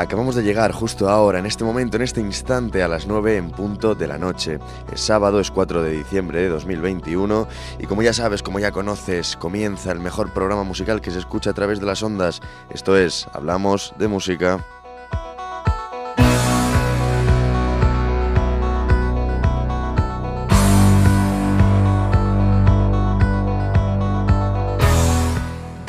Acabamos 0.00 0.34
de 0.34 0.42
llegar 0.42 0.72
justo 0.72 1.10
ahora, 1.10 1.40
en 1.40 1.44
este 1.44 1.62
momento, 1.62 1.98
en 1.98 2.02
este 2.02 2.22
instante, 2.22 2.82
a 2.82 2.88
las 2.88 3.06
9 3.06 3.36
en 3.36 3.50
punto 3.50 3.94
de 3.94 4.06
la 4.06 4.16
noche. 4.16 4.58
Es 4.90 5.02
sábado, 5.02 5.40
es 5.40 5.50
4 5.50 5.82
de 5.82 5.92
diciembre 5.92 6.40
de 6.40 6.48
2021 6.48 7.46
y 7.78 7.84
como 7.84 8.00
ya 8.00 8.14
sabes, 8.14 8.42
como 8.42 8.58
ya 8.58 8.72
conoces, 8.72 9.36
comienza 9.36 9.92
el 9.92 10.00
mejor 10.00 10.32
programa 10.32 10.64
musical 10.64 11.02
que 11.02 11.10
se 11.10 11.18
escucha 11.18 11.50
a 11.50 11.52
través 11.52 11.80
de 11.80 11.86
las 11.86 12.02
ondas. 12.02 12.40
Esto 12.70 12.96
es, 12.96 13.28
hablamos 13.34 13.92
de 13.98 14.08
música. 14.08 14.64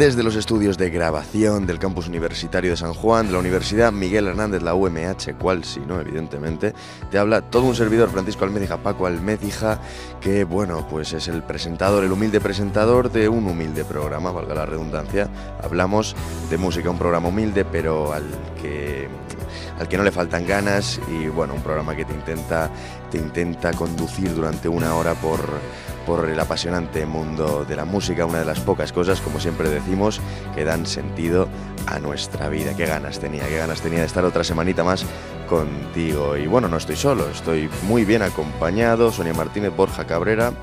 Desde 0.01 0.23
los 0.23 0.35
estudios 0.35 0.79
de 0.79 0.89
grabación 0.89 1.67
del 1.67 1.77
campus 1.77 2.07
universitario 2.07 2.71
de 2.71 2.77
San 2.77 2.95
Juan, 2.95 3.27
de 3.27 3.33
la 3.33 3.37
Universidad 3.37 3.91
Miguel 3.91 4.25
Hernández, 4.25 4.63
la 4.63 4.73
UMH, 4.73 5.35
cual 5.37 5.63
si 5.63 5.79
no, 5.81 6.01
evidentemente, 6.01 6.73
te 7.11 7.19
habla 7.19 7.43
todo 7.43 7.65
un 7.65 7.75
servidor, 7.75 8.09
Francisco 8.09 8.43
Almedija, 8.43 8.77
Paco 8.77 9.05
Almedija, 9.05 9.79
que 10.19 10.43
bueno, 10.43 10.87
pues 10.89 11.13
es 11.13 11.27
el 11.27 11.43
presentador, 11.43 12.03
el 12.03 12.11
humilde 12.11 12.41
presentador 12.41 13.11
de 13.11 13.29
un 13.29 13.45
humilde 13.45 13.85
programa, 13.85 14.31
valga 14.31 14.55
la 14.55 14.65
redundancia. 14.65 15.29
Hablamos 15.61 16.15
de 16.49 16.57
música, 16.57 16.89
un 16.89 16.97
programa 16.97 17.27
humilde, 17.27 17.63
pero 17.63 18.11
al 18.11 18.25
que 18.59 19.07
al 19.79 19.87
que 19.87 19.97
no 19.97 20.03
le 20.03 20.11
faltan 20.11 20.47
ganas 20.47 20.99
y 21.11 21.27
bueno, 21.27 21.53
un 21.53 21.61
programa 21.61 21.95
que 21.95 22.05
te 22.05 22.13
intenta, 22.13 22.71
te 23.11 23.17
intenta 23.17 23.71
conducir 23.73 24.33
durante 24.33 24.67
una 24.67 24.95
hora 24.95 25.13
por, 25.15 25.39
por 26.05 26.29
el 26.29 26.39
apasionante 26.39 27.05
mundo 27.05 27.65
de 27.65 27.75
la 27.75 27.85
música, 27.85 28.25
una 28.25 28.39
de 28.39 28.45
las 28.45 28.59
pocas 28.59 28.91
cosas, 28.91 29.21
como 29.21 29.39
siempre 29.39 29.69
decimos, 29.69 30.21
que 30.55 30.63
dan 30.63 30.85
sentido 30.85 31.47
a 31.87 31.99
nuestra 31.99 32.49
vida. 32.49 32.75
Qué 32.75 32.85
ganas 32.85 33.19
tenía, 33.19 33.47
qué 33.47 33.57
ganas 33.57 33.81
tenía 33.81 33.99
de 33.99 34.05
estar 34.05 34.25
otra 34.25 34.43
semanita 34.43 34.83
más 34.83 35.05
contigo. 35.51 36.37
Y 36.37 36.47
bueno, 36.47 36.69
no 36.69 36.77
estoy 36.77 36.95
solo, 36.95 37.27
estoy 37.29 37.69
muy 37.83 38.05
bien 38.05 38.21
acompañado, 38.21 39.11
Sonia 39.11 39.33
Martínez, 39.33 39.75
Borja 39.75 40.07
Cabrera 40.07 40.53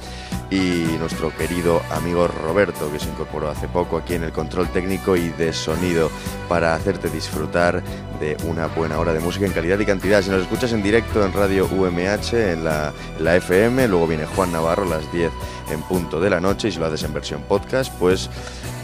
y 0.51 0.87
nuestro 0.99 1.31
querido 1.37 1.83
amigo 1.91 2.27
Roberto, 2.27 2.91
que 2.91 2.99
se 2.99 3.11
incorporó 3.11 3.51
hace 3.51 3.69
poco 3.69 3.99
aquí 3.99 4.15
en 4.15 4.25
el 4.25 4.33
control 4.33 4.67
técnico 4.69 5.15
y 5.15 5.29
de 5.29 5.53
sonido 5.53 6.11
para 6.49 6.75
hacerte 6.75 7.11
disfrutar 7.11 7.83
de 8.19 8.39
una 8.47 8.67
buena 8.69 8.99
hora 8.99 9.13
de 9.13 9.21
música 9.21 9.45
en 9.45 9.53
calidad 9.53 9.79
y 9.79 9.85
cantidad. 9.85 10.23
Si 10.23 10.31
nos 10.31 10.41
escuchas 10.41 10.73
en 10.73 10.83
directo 10.83 11.23
en 11.23 11.35
Radio 11.35 11.67
UMH, 11.67 12.33
en 12.33 12.65
la, 12.65 12.95
la 13.21 13.37
FM, 13.37 13.89
luego 13.89 14.07
viene 14.07 14.25
Juan 14.25 14.53
Navarro 14.53 14.85
a 14.85 14.97
las 14.97 15.13
10 15.13 15.31
en 15.71 15.83
punto 15.83 16.19
de 16.19 16.31
la 16.31 16.41
noche 16.41 16.69
y 16.69 16.73
si 16.73 16.79
lo 16.79 16.87
haces 16.87 17.03
en 17.03 17.13
versión 17.13 17.43
podcast, 17.43 17.93
pues 17.99 18.31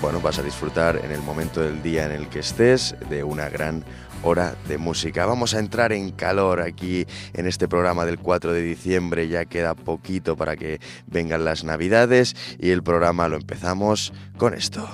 bueno, 0.02 0.20
vas 0.20 0.39
a 0.39 0.42
disfrutar 0.42 1.00
en 1.02 1.12
el 1.12 1.22
momento 1.22 1.62
del 1.62 1.83
día 1.83 2.05
en 2.05 2.12
el 2.12 2.28
que 2.28 2.41
estés 2.41 2.94
de 3.08 3.24
una 3.24 3.48
gran 3.48 3.83
hora 4.25 4.56
de 4.67 4.78
música. 4.78 5.27
Vamos 5.27 5.55
a 5.55 5.58
entrar 5.58 5.92
en 5.92 6.11
calor 6.11 6.62
aquí 6.62 7.06
en 7.34 7.47
este 7.47 7.69
programa 7.69 8.06
del 8.06 8.19
4 8.19 8.53
de 8.53 8.62
diciembre. 8.62 9.28
Ya 9.28 9.44
queda 9.44 9.75
poquito 9.75 10.36
para 10.36 10.56
que 10.56 10.80
vengan 11.06 11.44
las 11.44 11.62
navidades 11.64 12.34
y 12.58 12.70
el 12.70 12.83
programa 12.83 13.28
lo 13.28 13.36
empezamos 13.36 14.12
con 14.39 14.55
esto. 14.55 14.89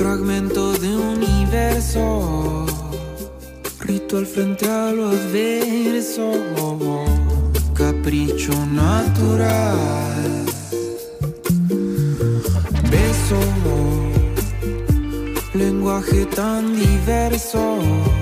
fragmento 0.00 0.72
de 0.78 0.96
universo, 0.96 2.64
ritual 3.80 4.24
frente 4.24 4.66
a 4.66 4.92
lo 4.92 5.10
adverso, 5.10 6.30
capricho 7.74 8.54
natural, 8.64 10.46
beso, 12.90 13.40
lenguaje 15.52 16.24
tan 16.34 16.74
diverso. 16.74 18.19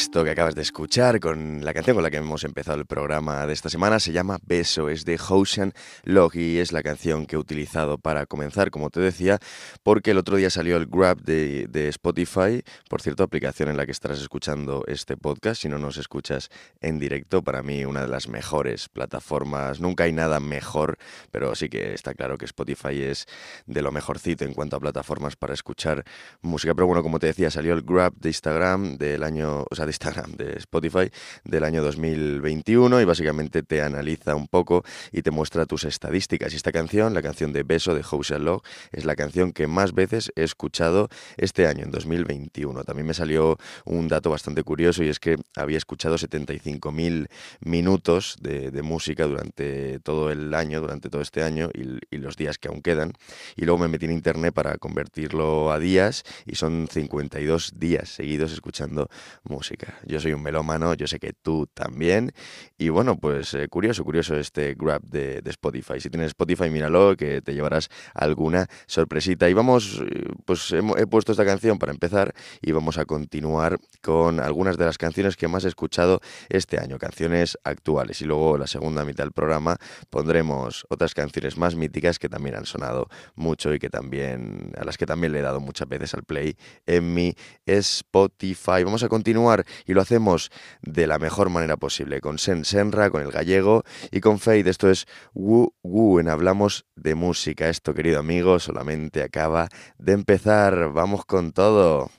nice 0.00 0.08
Que 0.24 0.32
acabas 0.32 0.54
de 0.54 0.60
escuchar 0.60 1.18
con 1.18 1.64
la 1.64 1.72
canción 1.72 1.96
con 1.96 2.02
la 2.02 2.10
que 2.10 2.18
hemos 2.18 2.44
empezado 2.44 2.78
el 2.78 2.84
programa 2.84 3.46
de 3.46 3.54
esta 3.54 3.70
semana 3.70 3.98
se 3.98 4.12
llama 4.12 4.38
Beso, 4.42 4.90
es 4.90 5.06
de 5.06 5.18
Ocean 5.28 5.72
Log 6.04 6.36
y 6.36 6.58
es 6.58 6.72
la 6.72 6.82
canción 6.82 7.24
que 7.24 7.36
he 7.36 7.38
utilizado 7.38 7.96
para 7.96 8.26
comenzar, 8.26 8.70
como 8.70 8.90
te 8.90 9.00
decía, 9.00 9.38
porque 9.82 10.10
el 10.10 10.18
otro 10.18 10.36
día 10.36 10.50
salió 10.50 10.76
el 10.76 10.86
Grab 10.86 11.22
de, 11.22 11.88
Spotify, 11.88 12.62
por 12.90 13.00
cierto, 13.00 13.22
aplicación 13.22 13.70
en 13.70 13.78
la 13.78 13.86
que 13.86 13.92
estarás 13.92 14.20
escuchando 14.20 14.84
este 14.88 15.16
podcast, 15.16 15.62
si 15.62 15.70
no 15.70 15.78
nos 15.78 15.96
escuchas 15.96 16.50
en 16.82 16.98
directo, 16.98 17.42
para 17.42 17.62
mí 17.62 17.86
una 17.86 18.02
de 18.02 18.08
las 18.08 18.28
mejores 18.28 18.90
plataformas, 18.90 19.80
nunca 19.80 20.04
hay 20.04 20.12
nada 20.12 20.38
mejor, 20.38 20.98
pero 21.30 21.54
sí 21.54 21.70
que 21.70 21.94
está 21.94 22.12
claro 22.12 22.36
que 22.36 22.44
Spotify 22.44 23.02
es 23.02 23.26
de 23.66 23.80
lo 23.80 23.90
mejorcito 23.90 24.44
en 24.44 24.52
cuanto 24.52 24.76
a 24.76 24.80
plataformas 24.80 25.36
para 25.36 25.54
escuchar 25.54 26.04
música, 26.42 26.74
pero 26.74 26.86
bueno, 26.86 27.02
como 27.02 27.18
te 27.18 27.28
decía, 27.28 27.50
salió 27.50 27.72
el 27.72 27.82
Grab 27.82 28.12
de 28.16 28.28
Instagram 28.28 28.98
del 28.98 29.22
año 29.22 29.64
de 29.70 29.90
De 30.10 30.58
Spotify, 30.58 31.10
del 31.44 31.62
año 31.62 31.82
2021 31.82 33.00
y 33.00 33.04
básicamente 33.04 33.62
te 33.62 33.80
analiza 33.80 34.34
un 34.34 34.48
poco 34.48 34.82
y 35.12 35.22
te 35.22 35.30
muestra 35.30 35.66
tus 35.66 35.84
estadísticas. 35.84 36.52
Y 36.52 36.56
esta 36.56 36.72
canción, 36.72 37.14
la 37.14 37.22
canción 37.22 37.52
de 37.52 37.62
Beso 37.62 37.94
de 37.94 38.02
House 38.02 38.30
Log, 38.30 38.62
es 38.90 39.04
la 39.04 39.14
canción 39.14 39.52
que 39.52 39.66
más 39.66 39.92
veces 39.94 40.32
he 40.34 40.42
escuchado 40.42 41.08
este 41.36 41.66
año, 41.66 41.84
en 41.84 41.90
2021. 41.90 42.82
También 42.84 43.06
me 43.06 43.14
salió 43.14 43.56
un 43.84 44.08
dato 44.08 44.30
bastante 44.30 44.64
curioso 44.64 45.04
y 45.04 45.08
es 45.08 45.20
que 45.20 45.36
había 45.54 45.78
escuchado 45.78 46.16
75.000 46.16 47.28
minutos 47.60 48.36
de, 48.40 48.80
música 48.80 49.26
durante 49.26 50.00
todo 50.00 50.30
el 50.30 50.54
año, 50.54 50.80
durante 50.80 51.10
todo 51.10 51.20
este 51.20 51.42
año 51.42 51.68
y 51.74 52.16
los 52.16 52.36
días 52.36 52.58
que 52.58 52.68
aún 52.68 52.82
quedan. 52.82 53.12
Y 53.56 53.64
luego 53.64 53.78
me 53.78 53.88
metí 53.88 54.06
en 54.06 54.12
internet 54.12 54.54
para 54.54 54.78
convertirlo 54.78 55.70
a 55.70 55.78
días 55.78 56.24
y 56.46 56.56
son 56.56 56.88
52 56.90 57.78
días 57.78 58.08
seguidos 58.08 58.52
escuchando 58.52 59.08
música. 59.44 59.99
Yo 60.06 60.20
soy 60.20 60.32
un 60.32 60.42
melómano, 60.42 60.94
yo 60.94 61.06
sé 61.06 61.18
que 61.18 61.32
tú 61.32 61.66
también. 61.72 62.32
Y 62.78 62.88
bueno, 62.88 63.16
pues 63.16 63.54
eh, 63.54 63.68
curioso, 63.68 64.04
curioso 64.04 64.36
este 64.36 64.74
grab 64.74 65.02
de, 65.02 65.42
Spotify. 65.46 66.00
Si 66.00 66.10
tienes 66.10 66.28
Spotify, 66.28 66.70
míralo, 66.70 67.16
que 67.16 67.42
te 67.42 67.54
llevarás 67.54 67.88
alguna 68.14 68.68
sorpresita. 68.86 69.48
Y 69.48 69.52
vamos, 69.52 70.00
eh, 70.00 70.28
pues 70.44 70.72
he, 70.72 71.06
puesto 71.06 71.32
esta 71.32 71.44
canción 71.44 71.78
para 71.78 71.92
empezar 71.92 72.34
y 72.62 72.72
vamos 72.72 72.98
a 72.98 73.04
continuar 73.04 73.78
con 74.00 74.40
algunas 74.40 74.78
de 74.78 74.84
las 74.84 74.96
canciones 74.96 75.36
que 75.36 75.48
más 75.48 75.64
he 75.64 75.68
escuchado 75.68 76.20
este 76.48 76.78
año, 76.78 76.98
canciones 76.98 77.58
actuales. 77.64 78.22
Y 78.22 78.24
luego 78.24 78.58
la 78.58 78.66
segunda 78.66 79.04
mitad 79.04 79.24
del 79.24 79.32
programa 79.32 79.76
pondremos 80.08 80.86
otras 80.88 81.14
canciones 81.14 81.56
más 81.56 81.74
míticas 81.74 82.18
que 82.18 82.28
también 82.28 82.56
han 82.56 82.66
sonado 82.66 83.08
mucho 83.34 83.74
y 83.74 83.78
que 83.78 83.90
también 83.90 84.72
a 84.76 84.84
las 84.84 84.96
que 84.96 85.06
también 85.06 85.32
le 85.32 85.40
he 85.40 85.42
dado 85.42 85.60
muchas 85.60 85.88
veces 85.88 86.14
al 86.14 86.24
play 86.24 86.56
en 86.86 87.12
mi 87.12 87.34
Spotify. 87.66 88.84
Vamos 88.84 89.02
a 89.02 89.08
continuar 89.08 89.64
y 89.90 89.94
lo 89.94 90.00
hacemos 90.02 90.50
de 90.82 91.06
la 91.06 91.18
mejor 91.18 91.50
manera 91.50 91.76
posible, 91.76 92.20
con 92.20 92.38
Sen 92.38 92.64
Senra, 92.64 93.10
con 93.10 93.22
el 93.22 93.30
gallego 93.30 93.82
y 94.10 94.20
con 94.20 94.38
Fade. 94.38 94.70
Esto 94.70 94.88
es 94.88 95.06
Wu 95.34 95.72
Wu 95.82 96.20
en 96.20 96.28
Hablamos 96.28 96.86
de 96.94 97.14
Música. 97.14 97.68
Esto, 97.68 97.92
querido 97.92 98.20
amigo, 98.20 98.58
solamente 98.60 99.22
acaba 99.22 99.68
de 99.98 100.12
empezar. 100.12 100.92
Vamos 100.92 101.24
con 101.24 101.52
todo. 101.52 102.10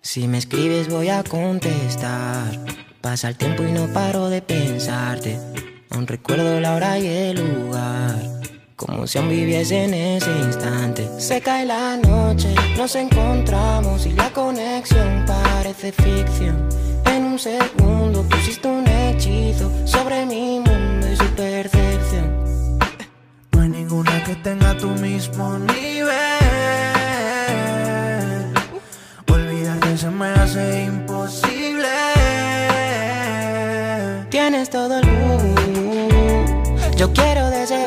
Si 0.00 0.28
me 0.28 0.38
escribes 0.38 0.88
voy 0.88 1.08
a 1.08 1.22
contestar. 1.24 2.58
Pasa 3.00 3.28
el 3.28 3.36
tiempo 3.36 3.64
y 3.64 3.72
no 3.72 3.92
paro 3.92 4.30
de 4.30 4.40
pensarte. 4.40 5.38
Aún 5.94 6.08
recuerdo 6.08 6.60
la 6.60 6.74
hora 6.74 6.98
y 6.98 7.06
el 7.06 7.36
lugar, 7.36 8.16
como 8.74 9.06
si 9.06 9.16
aún 9.16 9.28
viviese 9.28 9.84
en 9.84 9.94
ese 9.94 10.30
instante. 10.44 11.08
Se 11.20 11.40
cae 11.40 11.64
la 11.64 11.96
noche, 11.96 12.52
nos 12.76 12.96
encontramos 12.96 14.04
y 14.04 14.12
la 14.12 14.28
conexión 14.30 15.24
parece 15.24 15.92
ficción. 15.92 16.68
En 17.06 17.24
un 17.24 17.38
segundo 17.38 18.24
pusiste 18.28 18.66
un 18.66 18.84
hechizo 18.88 19.70
sobre 19.86 20.26
mi 20.26 20.58
mundo 20.58 21.12
y 21.12 21.16
su 21.16 21.26
percepción. 21.36 22.78
No 23.52 23.60
hay 23.60 23.68
ninguna 23.68 24.24
que 24.24 24.34
tenga 24.34 24.76
tu 24.76 24.88
mismo 24.88 25.58
nivel. 25.58 25.93
Yo 37.04 37.12
quiero 37.12 37.50
de 37.50 37.64
ese 37.64 37.86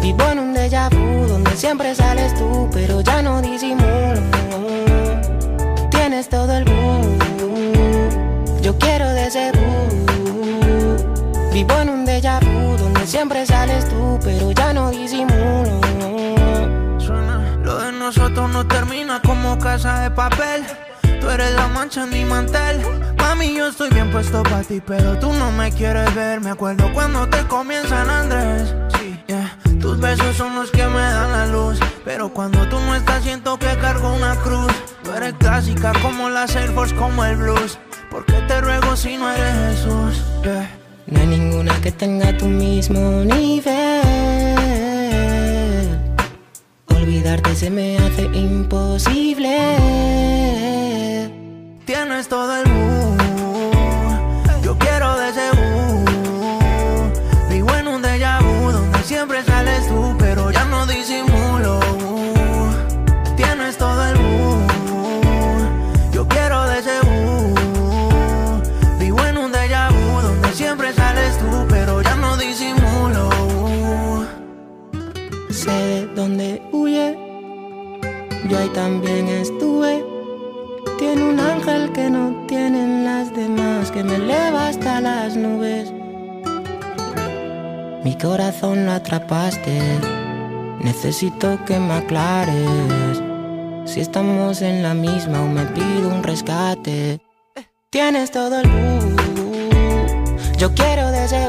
Vivo 0.00 0.24
en 0.30 0.38
un 0.38 0.54
déjà 0.54 0.88
vu 0.88 1.26
donde 1.26 1.50
siempre 1.56 1.92
sales 1.92 2.32
tú, 2.34 2.70
pero 2.72 3.00
ya 3.00 3.20
no 3.22 3.42
disimulo. 3.42 4.22
Tienes 5.90 6.28
todo 6.28 6.52
el 6.56 6.64
boom. 6.64 7.18
Yo 8.62 8.78
quiero 8.78 9.08
de 9.08 9.26
ese 9.26 9.50
Vivo 11.52 11.74
en 11.80 11.88
un 11.88 12.06
déjà 12.06 12.38
vu 12.38 12.76
donde 12.76 13.04
siempre 13.04 13.44
sales 13.46 13.88
tú, 13.88 14.20
pero 14.22 14.52
ya 14.52 14.72
no 14.72 14.90
disimulo. 14.92 15.80
lo 17.64 17.78
de 17.78 17.92
nosotros 17.92 18.48
no 18.48 18.64
termina 18.68 19.20
como 19.22 19.58
casa 19.58 20.02
de 20.02 20.10
papel. 20.12 20.64
Eres 21.38 21.54
la 21.54 21.68
mancha 21.68 22.02
en 22.02 22.10
mi 22.10 22.24
mantel. 22.24 22.82
Mami, 23.16 23.54
yo 23.54 23.68
estoy 23.68 23.90
bien 23.90 24.10
puesto 24.10 24.42
para 24.42 24.64
ti, 24.64 24.82
pero 24.84 25.16
tú 25.20 25.32
no 25.32 25.52
me 25.52 25.70
quieres 25.70 26.12
ver. 26.16 26.40
Me 26.40 26.50
acuerdo 26.50 26.92
cuando 26.92 27.28
te 27.28 27.46
comienzan 27.46 28.10
Andrés. 28.10 28.74
Sí, 28.98 29.16
yeah. 29.28 29.56
Tus 29.80 30.00
besos 30.00 30.34
son 30.34 30.56
los 30.56 30.72
que 30.72 30.84
me 30.84 30.98
dan 30.98 31.30
la 31.30 31.46
luz. 31.46 31.78
Pero 32.04 32.34
cuando 32.34 32.68
tú 32.68 32.80
no 32.80 32.96
estás, 32.96 33.22
siento 33.22 33.56
que 33.56 33.68
cargo 33.76 34.14
una 34.14 34.34
cruz. 34.34 34.72
Tú 35.04 35.12
eres 35.12 35.34
clásica 35.34 35.92
como 36.02 36.28
la 36.28 36.46
Air 36.46 36.74
como 36.96 37.24
el 37.24 37.36
blues. 37.36 37.78
¿Por 38.10 38.26
qué 38.26 38.40
te 38.48 38.60
ruego 38.60 38.96
si 38.96 39.16
no 39.16 39.30
eres 39.30 39.76
Jesús? 39.76 40.24
No 41.06 41.20
hay 41.20 41.26
ninguna 41.28 41.80
que 41.80 41.92
tenga 41.92 42.36
tu 42.36 42.46
mismo 42.46 43.22
nivel. 43.22 44.02
Olvidarte 46.88 47.54
se 47.54 47.70
me 47.70 47.96
hace 47.96 48.24
imposible 48.24 50.47
tienes 51.88 52.28
todo 52.28 52.54
el 52.54 52.68
mood. 52.68 53.16
Yo 54.62 54.76
quiero 54.76 55.16
de 55.16 55.30
ese 55.30 55.50
Vivo 57.48 57.74
en 57.80 57.88
un 57.88 58.02
déjà 58.02 58.42
vu 58.42 58.70
donde 58.70 58.98
siempre 59.04 59.42
sales 59.42 59.88
tú, 59.88 60.14
pero 60.18 60.50
ya 60.50 60.66
no 60.66 60.84
disimulo. 60.84 61.80
Tienes 63.36 63.78
todo 63.78 64.04
el 64.04 64.18
mood. 64.20 64.68
Yo 66.12 66.28
quiero 66.28 66.62
de 66.64 66.78
ese 66.80 66.96
Vivo 68.98 69.24
en 69.24 69.38
un 69.38 69.50
déjà 69.50 69.88
vu 69.88 70.20
donde 70.20 70.52
siempre 70.52 70.92
sales 70.92 71.38
tú, 71.38 71.66
pero 71.70 72.02
ya 72.02 72.16
no 72.16 72.36
disimulo. 72.36 73.30
Sé 75.48 75.70
de 75.70 76.06
dónde 76.14 76.62
huye. 76.70 77.16
Yo 78.46 78.58
ahí 78.58 78.68
también 78.74 79.26
estuve 79.28 80.07
tiene 81.08 81.24
un 81.24 81.40
ángel 81.40 81.90
que 81.92 82.10
no 82.10 82.44
tienen 82.46 83.02
las 83.02 83.34
demás, 83.34 83.90
que 83.90 84.04
me 84.04 84.16
eleva 84.16 84.68
hasta 84.68 85.00
las 85.00 85.36
nubes. 85.36 85.90
Mi 88.04 88.14
corazón 88.18 88.84
lo 88.84 88.92
atrapaste, 88.92 89.80
necesito 90.80 91.58
que 91.64 91.78
me 91.78 91.94
aclares. 91.94 93.22
Si 93.86 94.00
estamos 94.00 94.60
en 94.60 94.82
la 94.82 94.92
misma 94.92 95.40
o 95.40 95.46
me 95.46 95.64
pido 95.76 96.08
un 96.14 96.22
rescate. 96.22 97.20
Tienes 97.88 98.30
todo 98.30 98.60
el 98.60 98.68
yo 100.58 100.74
quiero 100.74 101.10
de 101.10 101.24
ese 101.24 101.48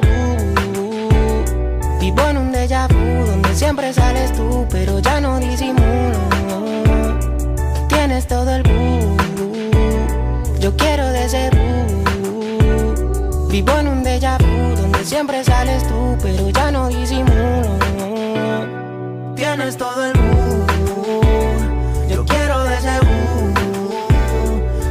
Vivo 1.99 2.21
en 2.29 2.37
un 2.37 2.51
déjà 2.53 2.87
vu 2.87 3.25
donde 3.25 3.53
siempre 3.53 3.91
sales 3.91 4.31
tú, 4.31 4.65
pero 4.69 4.99
ya 4.99 5.19
no 5.19 5.37
disimulo. 5.37 6.19
Tienes 7.89 8.25
todo 8.25 8.55
el 8.55 8.68
yo 10.69 10.77
quiero 10.77 11.07
de 11.07 11.25
ese 11.25 11.49
Vivo 13.49 13.71
en 13.79 13.87
un 13.87 14.03
déjà 14.03 14.37
vu 14.37 14.75
donde 14.75 15.03
siempre 15.03 15.43
sales 15.43 15.87
tú, 15.87 16.15
pero 16.21 16.49
ya 16.49 16.71
no 16.71 16.87
disimulo. 16.87 17.79
Tienes 19.35 19.75
todo 19.77 20.05
el 20.05 20.13
mood. 20.19 20.69
Yo 22.07 22.23
quiero 22.25 22.63
de 22.65 22.77
ese 22.77 22.99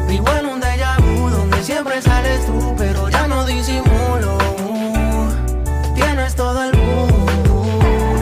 Vivo 0.09 0.29
en 0.41 0.47
un 0.47 0.61
déjà 0.61 0.97
vu 1.01 1.31
donde 1.31 1.63
siempre 1.63 2.03
sales 2.03 2.45
tú, 2.45 2.75
pero 2.77 3.09
ya 3.09 3.29
no 3.29 3.47
disimulo. 3.47 4.37
Tienes 5.95 6.35
todo 6.35 6.65
el 6.65 6.77
mood. 6.77 8.21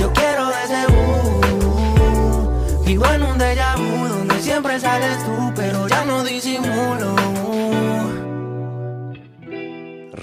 Yo 0.00 0.12
quiero 0.12 0.46
de 0.48 0.64
ese 0.64 0.86
Vivo 2.84 3.06
en 3.06 3.22
un 3.22 3.38
déjà 3.38 3.76
vu 3.76 4.08
donde 4.08 4.42
siempre 4.42 4.80
sales 4.80 5.18
tú, 5.24 5.45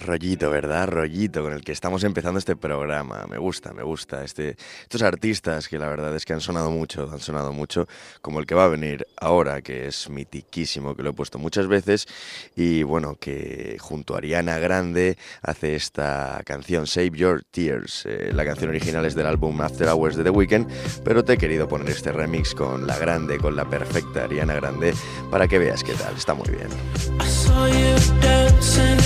Rollito, 0.04 0.50
¿verdad? 0.50 0.88
Rollito 0.88 1.42
con 1.42 1.54
el 1.54 1.64
que 1.64 1.72
estamos 1.72 2.04
empezando 2.04 2.38
este 2.38 2.56
programa. 2.56 3.26
Me 3.30 3.38
gusta, 3.38 3.74
me 3.74 3.84
gusta. 3.84 4.24
Este, 4.24 4.56
estos 4.82 5.02
artistas 5.02 5.68
que 5.68 5.80
la 5.80 5.88
verdad 5.88 6.16
es 6.16 6.26
que 6.26 6.34
han 6.34 6.42
sonado 6.42 6.70
mucho, 6.70 7.10
han 7.12 7.20
sonado 7.20 7.52
mucho, 7.54 7.88
como 8.22 8.40
el 8.40 8.46
que 8.46 8.56
va 8.56 8.66
a 8.66 8.68
venir 8.68 9.08
ahora, 9.18 9.62
que 9.62 9.88
es 9.88 10.10
mitiquísimo, 10.10 10.96
que 10.96 11.04
lo 11.04 11.10
he 11.10 11.14
puesto 11.14 11.40
muchas 11.40 11.68
veces, 11.68 12.08
y 12.56 12.84
bueno, 12.84 13.16
que 13.20 13.78
junto 13.80 14.16
a 14.16 14.18
Ariana 14.18 14.60
Grande 14.60 15.18
hace 15.42 15.76
esta 15.76 16.42
canción 16.46 16.86
Save 16.86 17.12
Your 17.12 17.44
Tears. 17.50 18.06
Eh, 18.06 18.32
la 18.34 18.46
canción 18.46 18.70
original 18.70 19.06
es 19.06 19.16
del 19.16 19.26
álbum 19.26 19.60
After 19.62 19.88
Hours 19.88 20.16
de 20.16 20.24
The 20.24 20.30
Weeknd, 20.30 20.68
pero 21.04 21.24
te 21.24 21.34
he 21.34 21.38
querido 21.38 21.68
poner 21.68 21.90
este 21.90 22.12
remix 22.12 22.54
con 22.54 22.86
la 22.86 22.98
grande, 23.00 23.38
con 23.38 23.56
la 23.56 23.70
perfecta 23.70 24.26
Ariana 24.26 24.56
Grande, 24.56 24.94
para 25.32 25.48
que 25.48 25.60
veas 25.60 25.84
qué 25.84 25.94
tal. 25.94 26.16
Está 26.16 26.34
muy 26.34 26.50
bien. 26.50 26.70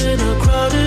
You 0.07 0.86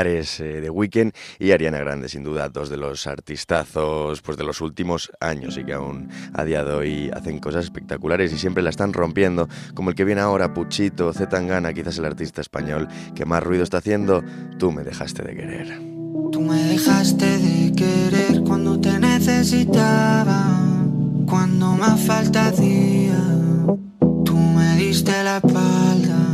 eye. 0.00 0.24
Eh, 0.40 1.12
y 1.38 1.50
Ariana 1.50 1.78
Grande, 1.78 2.08
sin 2.08 2.22
duda, 2.22 2.48
dos 2.48 2.68
de 2.68 2.76
los 2.76 3.06
artistazos 3.06 4.22
pues, 4.22 4.36
de 4.36 4.44
los 4.44 4.60
últimos 4.60 5.10
años 5.20 5.56
y 5.56 5.64
que 5.64 5.74
aún 5.74 6.08
a 6.32 6.44
día 6.44 6.64
de 6.64 6.72
hoy 6.72 7.10
hacen 7.12 7.38
cosas 7.38 7.64
espectaculares 7.64 8.32
y 8.32 8.38
siempre 8.38 8.62
la 8.62 8.70
están 8.70 8.92
rompiendo, 8.92 9.48
como 9.74 9.90
el 9.90 9.96
que 9.96 10.04
viene 10.04 10.20
ahora, 10.20 10.54
Puchito, 10.54 11.12
Zetangana, 11.12 11.72
quizás 11.72 11.98
el 11.98 12.04
artista 12.04 12.40
español 12.40 12.88
que 13.14 13.24
más 13.24 13.42
ruido 13.42 13.62
está 13.62 13.78
haciendo, 13.78 14.22
Tú 14.58 14.72
me 14.72 14.82
dejaste 14.82 15.22
de 15.22 15.34
querer. 15.34 15.80
Tú 16.32 16.40
me 16.40 16.62
dejaste 16.64 17.38
de 17.38 17.72
querer 17.72 18.42
cuando 18.42 18.80
te 18.80 18.98
necesitaba, 18.98 20.58
cuando 21.26 21.72
más 21.72 22.00
falta 22.00 22.48
hacía, 22.48 23.18
tú 24.24 24.36
me 24.36 24.76
diste 24.76 25.12
la 25.22 25.36
espalda. 25.38 26.33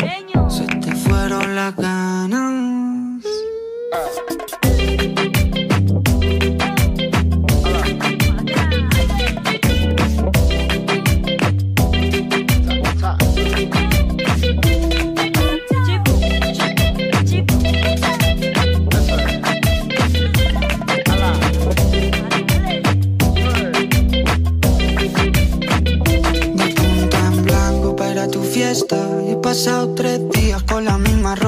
la 1.31 1.73
cana 1.73 2.51
en 27.13 27.43
blanco 27.43 27.95
para 27.95 28.27
tu 28.27 28.43
fiesta 28.43 28.97
y 29.31 29.35
pasa 29.41 29.83
otra 29.85 30.20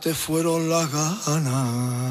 Te 0.00 0.14
fueron 0.14 0.68
las 0.68 0.90
ganas. 0.92 2.08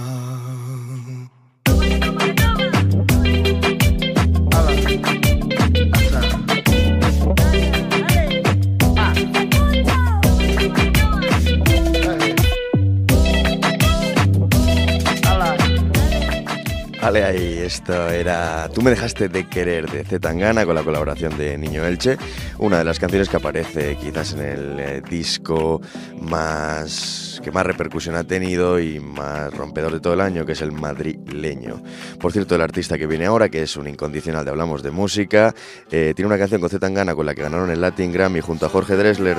Vale, 17.02 17.24
ahí, 17.24 17.60
esto 17.60 18.10
era 18.10 18.68
Tú 18.74 18.82
me 18.82 18.90
dejaste 18.90 19.30
de 19.30 19.48
querer 19.48 19.90
de 19.90 20.04
Z 20.04 20.20
Tangana 20.20 20.66
con 20.66 20.76
la 20.76 20.84
colaboración 20.84 21.38
de 21.38 21.58
Niño 21.58 21.86
Elche, 21.86 22.18
una 22.58 22.80
de 22.80 22.84
las 22.84 23.00
canciones 23.00 23.30
que 23.30 23.38
aparece 23.38 23.96
quizás 23.96 24.34
en 24.34 24.42
el 24.42 24.80
eh, 24.80 25.02
disco 25.10 25.80
más 26.20 27.27
que 27.48 27.52
más 27.54 27.66
repercusión 27.66 28.18
ha 28.18 28.26
tenido 28.26 28.78
y 28.78 29.00
más 29.00 29.54
rompedor 29.54 29.94
de 29.94 30.02
todo 30.02 30.14
el 30.14 30.20
año, 30.20 30.46
que 30.46 30.52
es 30.52 30.62
el 30.62 30.74
madrileño. 30.74 31.82
Por 32.20 32.34
cierto, 32.34 32.56
el 32.56 32.62
artista 32.62 32.98
que 32.98 33.08
viene 33.08 33.26
ahora, 33.26 33.48
que 33.48 33.62
es 33.62 33.78
un 33.78 33.88
incondicional 33.88 34.44
de 34.44 34.52
Hablamos 34.52 34.84
de 34.84 34.92
Música, 34.92 35.56
eh, 35.90 36.12
tiene 36.14 36.28
una 36.28 36.38
canción 36.38 36.60
con 36.60 36.70
Z 36.70 36.86
Tangana 36.86 37.16
con 37.16 37.26
la 37.26 37.34
que 37.34 37.44
ganaron 37.44 37.72
el 37.72 37.80
Latin 37.80 38.12
Grammy 38.12 38.42
junto 38.42 38.66
a 38.66 38.70
Jorge 38.70 38.98
Dressler 38.98 39.38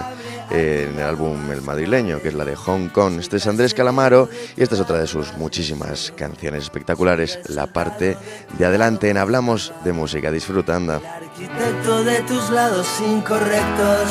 en 0.51 0.97
el 0.97 1.03
álbum 1.03 1.51
El 1.51 1.61
Madrileño, 1.61 2.23
que 2.23 2.29
es 2.29 2.35
la 2.35 2.47
de 2.47 2.57
Hong 2.57 2.89
Kong. 2.89 3.19
Este 3.21 3.37
es 3.37 3.47
Andrés 3.47 3.75
Calamaro 3.75 4.31
y 4.57 4.63
esta 4.63 4.75
es 4.75 4.81
otra 4.81 4.99
de 4.99 5.07
sus 5.07 5.35
muchísimas 5.35 6.11
canciones 6.17 6.63
espectaculares, 6.63 7.39
la 7.51 7.67
parte 7.67 8.17
de 8.59 8.65
adelante 8.65 9.11
en 9.11 9.19
Hablamos 9.19 9.75
de 9.85 9.93
Música. 9.93 10.31
Disfruta, 10.31 10.77
anda. 10.77 10.97
Arquitecto 10.97 12.05
de 12.05 12.23
tus 12.23 12.49
lados 12.49 12.89
incorrectos, 13.07 14.09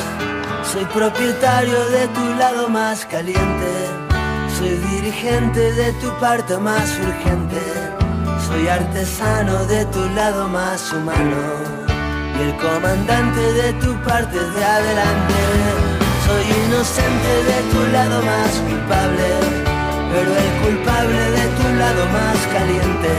soy 0.72 0.86
propietario 0.86 1.89
de 1.89 2.08
tu 2.10 2.36
lado 2.36 2.69
más 2.69 3.06
caliente, 3.06 3.87
soy 4.58 4.76
dirigente 4.91 5.72
de 5.74 5.91
tu 6.02 6.10
parte 6.20 6.58
más 6.58 6.89
urgente, 7.00 7.62
soy 8.48 8.67
artesano 8.67 9.65
de 9.65 9.86
tu 9.86 10.04
lado 10.15 10.48
más 10.48 10.91
humano. 10.93 11.41
Y 12.38 12.41
el 12.41 12.56
comandante 12.58 13.41
de 13.62 13.74
tu 13.74 13.93
parte 14.02 14.39
de 14.39 14.63
adelante, 14.63 15.41
soy 16.26 16.43
inocente 16.65 17.32
de 17.50 17.58
tu 17.72 17.82
lado 17.91 18.17
más 18.24 18.52
culpable, 18.67 19.28
pero 20.12 20.30
el 20.43 20.52
culpable 20.63 21.22
de 21.38 21.46
tu 21.58 21.67
lado 21.82 22.04
más 22.17 22.38
caliente. 22.56 23.13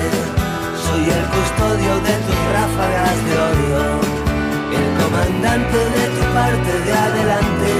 Soy 0.85 1.05
el 1.18 1.24
custodio 1.37 1.92
de 2.07 2.14
tus 2.27 2.40
ráfagas 2.57 3.18
de 3.27 3.35
odio, 3.48 3.83
el 4.79 4.88
comandante 5.03 5.79
de 5.96 6.05
tu 6.16 6.24
parte 6.35 6.72
de 6.87 6.92
adelante, 7.07 7.70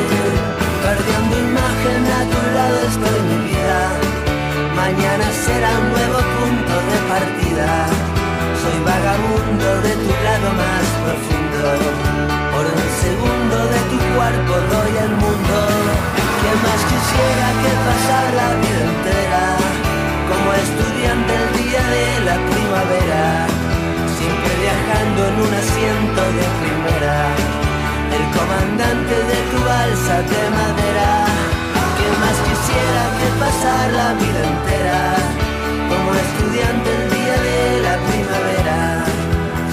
perdiendo 0.85 1.35
imagen 1.51 2.03
a 2.19 2.23
tu 2.31 2.41
lado 2.55 2.77
estoy. 2.89 3.48
Mañana 4.89 5.29
será 5.45 5.69
un 5.85 5.89
nuevo 5.93 6.17
punto 6.17 6.75
de 6.89 6.99
partida. 7.13 7.69
Soy 8.57 8.79
vagabundo 8.89 9.69
de 9.85 9.93
tu 10.01 10.13
lado 10.25 10.49
más 10.63 10.87
profundo. 11.05 11.61
Por 12.53 12.65
un 12.73 12.89
segundo 13.05 13.57
de 13.69 13.81
tu 13.93 13.99
cuerpo 14.17 14.55
doy 14.73 14.93
el 15.05 15.13
mundo. 15.23 15.57
Que 16.41 16.53
más 16.65 16.81
quisiera 16.89 17.49
que 17.61 17.73
pasar 17.85 18.27
la 18.41 18.49
vida 18.63 18.81
entera 18.89 19.45
como 20.31 20.49
estudiante 20.57 21.33
el 21.37 21.49
día 21.61 21.85
de 21.97 22.07
la 22.29 22.37
primavera, 22.49 23.25
siempre 24.17 24.53
viajando 24.65 25.21
en 25.29 25.37
un 25.47 25.53
asiento 25.65 26.23
de 26.39 26.47
primera, 26.65 27.17
el 28.17 28.25
comandante 28.37 29.17
de 29.31 29.39
tu 29.53 29.59
balsa 29.69 30.17
de 30.33 30.43
madera, 30.57 31.38
más 32.21 32.37
quisiera 32.47 33.03
que 33.19 33.29
pasar 33.39 33.93
la 33.93 34.13
vida 34.15 34.41
entera, 34.53 35.01
como 35.91 36.09
estudiante 36.27 36.89
el 36.99 37.05
día 37.17 37.37
de 37.49 37.61
la 37.87 37.97
primavera, 38.09 39.05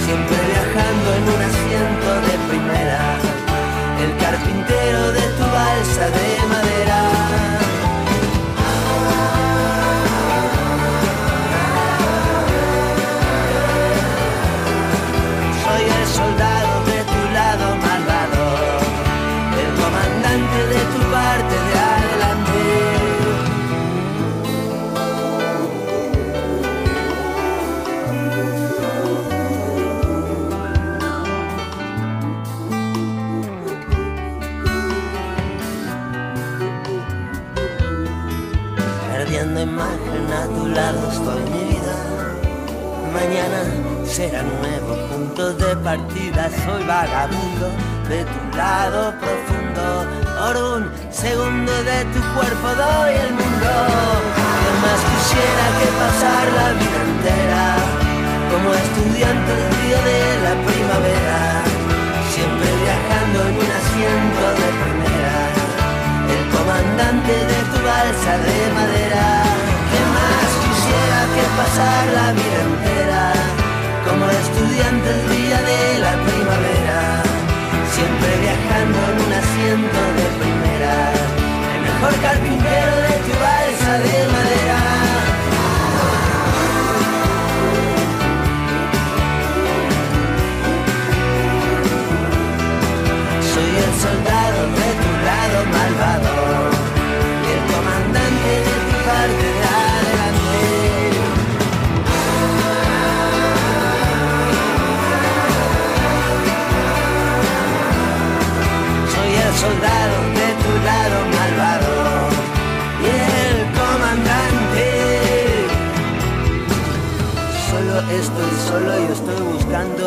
siempre 0.05 0.37
viajando 0.51 1.07
en 1.17 1.23
un 1.35 1.41
asiento 1.49 2.09
de 2.27 2.33
primera, 2.49 3.03
el 4.03 4.11
carpintero 4.23 5.01
de 5.17 5.25
tu 5.37 5.45
balsa 5.57 6.05
de 6.17 6.34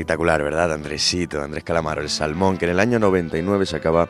Espectacular, 0.00 0.42
¿verdad? 0.42 0.72
Andresito, 0.72 1.42
Andrés 1.42 1.62
Calamaro, 1.62 2.00
el 2.00 2.08
Salmón, 2.08 2.56
que 2.56 2.64
en 2.64 2.70
el 2.70 2.80
año 2.80 2.98
99 2.98 3.66
sacaba 3.66 4.08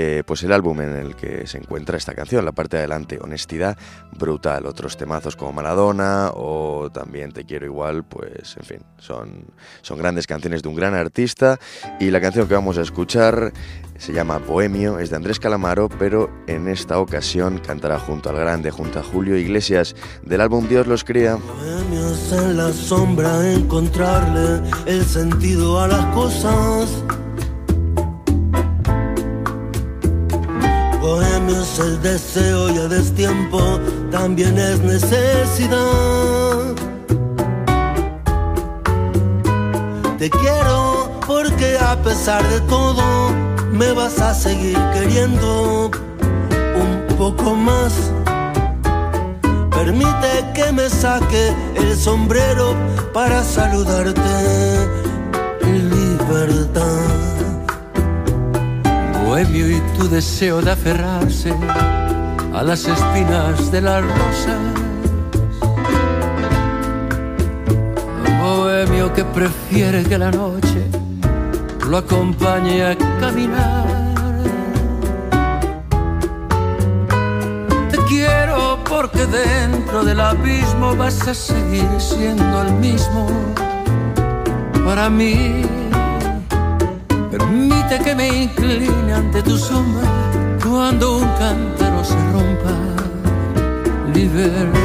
eh, 0.00 0.22
pues 0.24 0.44
el 0.44 0.52
álbum 0.52 0.80
en 0.80 0.94
el 0.94 1.16
que 1.16 1.44
se 1.48 1.58
encuentra 1.58 1.96
esta 1.96 2.14
canción, 2.14 2.44
la 2.44 2.52
parte 2.52 2.76
de 2.76 2.82
adelante, 2.82 3.18
Honestidad 3.20 3.76
Brutal. 4.16 4.64
Otros 4.66 4.96
temazos 4.96 5.34
como 5.34 5.52
Maradona 5.52 6.30
o 6.34 6.88
también 6.92 7.32
Te 7.32 7.44
Quiero 7.44 7.66
Igual, 7.66 8.04
pues 8.04 8.56
en 8.58 8.64
fin, 8.64 8.78
son, 8.98 9.46
son 9.82 9.98
grandes 9.98 10.28
canciones 10.28 10.62
de 10.62 10.68
un 10.68 10.76
gran 10.76 10.94
artista. 10.94 11.58
Y 11.98 12.12
la 12.12 12.20
canción 12.20 12.46
que 12.46 12.54
vamos 12.54 12.78
a 12.78 12.82
escuchar 12.82 13.52
se 13.96 14.12
llama 14.12 14.38
Bohemio, 14.38 15.00
es 15.00 15.10
de 15.10 15.16
Andrés 15.16 15.40
Calamaro, 15.40 15.88
pero 15.88 16.30
en 16.46 16.68
esta 16.68 17.00
ocasión 17.00 17.58
cantará 17.58 17.98
junto 17.98 18.30
al 18.30 18.36
grande, 18.36 18.70
junto 18.70 19.00
a 19.00 19.02
Julio 19.02 19.36
Iglesias, 19.36 19.96
del 20.22 20.42
álbum 20.42 20.68
Dios 20.68 20.86
los 20.86 21.02
cría. 21.02 21.34
Bohemios 21.34 22.32
en 22.34 22.56
la 22.56 22.72
sombra, 22.72 23.52
encontrarle 23.52 24.70
el 24.86 25.04
sentido 25.04 25.80
a 25.80 25.88
las 25.88 26.04
cosas. 26.14 27.02
Es 31.48 31.78
el 31.78 32.00
deseo 32.02 32.68
y 32.68 32.76
a 32.76 32.88
destiempo 32.88 33.58
también 34.10 34.58
es 34.58 34.80
necesidad. 34.80 35.78
Te 40.18 40.28
quiero 40.28 41.10
porque 41.26 41.78
a 41.78 41.96
pesar 42.02 42.46
de 42.48 42.60
todo 42.62 43.30
me 43.72 43.92
vas 43.92 44.20
a 44.20 44.34
seguir 44.34 44.78
queriendo 44.92 45.90
un 46.76 47.16
poco 47.16 47.54
más. 47.54 47.94
Permite 49.70 50.44
que 50.54 50.70
me 50.70 50.90
saque 50.90 51.54
el 51.76 51.96
sombrero 51.96 52.74
para 53.14 53.42
saludarte. 53.42 54.20
Libertad. 55.64 57.37
Bohemio 59.28 59.68
y 59.68 59.78
tu 59.98 60.08
deseo 60.08 60.62
de 60.62 60.70
aferrarse 60.70 61.52
a 62.54 62.62
las 62.62 62.86
espinas 62.86 63.70
de 63.70 63.82
las 63.82 64.02
rosas. 64.02 64.58
Bohemio 68.40 69.12
que 69.12 69.26
prefiere 69.26 70.02
que 70.04 70.16
la 70.16 70.30
noche 70.30 70.82
lo 71.90 71.98
acompañe 71.98 72.82
a 72.82 72.96
caminar. 73.20 73.86
Te 77.90 77.98
quiero 78.08 78.78
porque 78.88 79.26
dentro 79.26 80.04
del 80.04 80.20
abismo 80.20 80.96
vas 80.96 81.28
a 81.28 81.34
seguir 81.34 81.86
siendo 81.98 82.62
el 82.62 82.72
mismo 82.72 83.26
para 84.86 85.10
mí. 85.10 85.77
Que 88.04 88.14
me 88.14 88.28
incline 88.44 89.12
ante 89.12 89.42
tu 89.42 89.58
sombra 89.58 90.08
cuando 90.62 91.18
un 91.18 91.28
cántaro 91.38 92.02
se 92.02 92.14
rompa. 92.32 92.74
Libertad. 94.14 94.78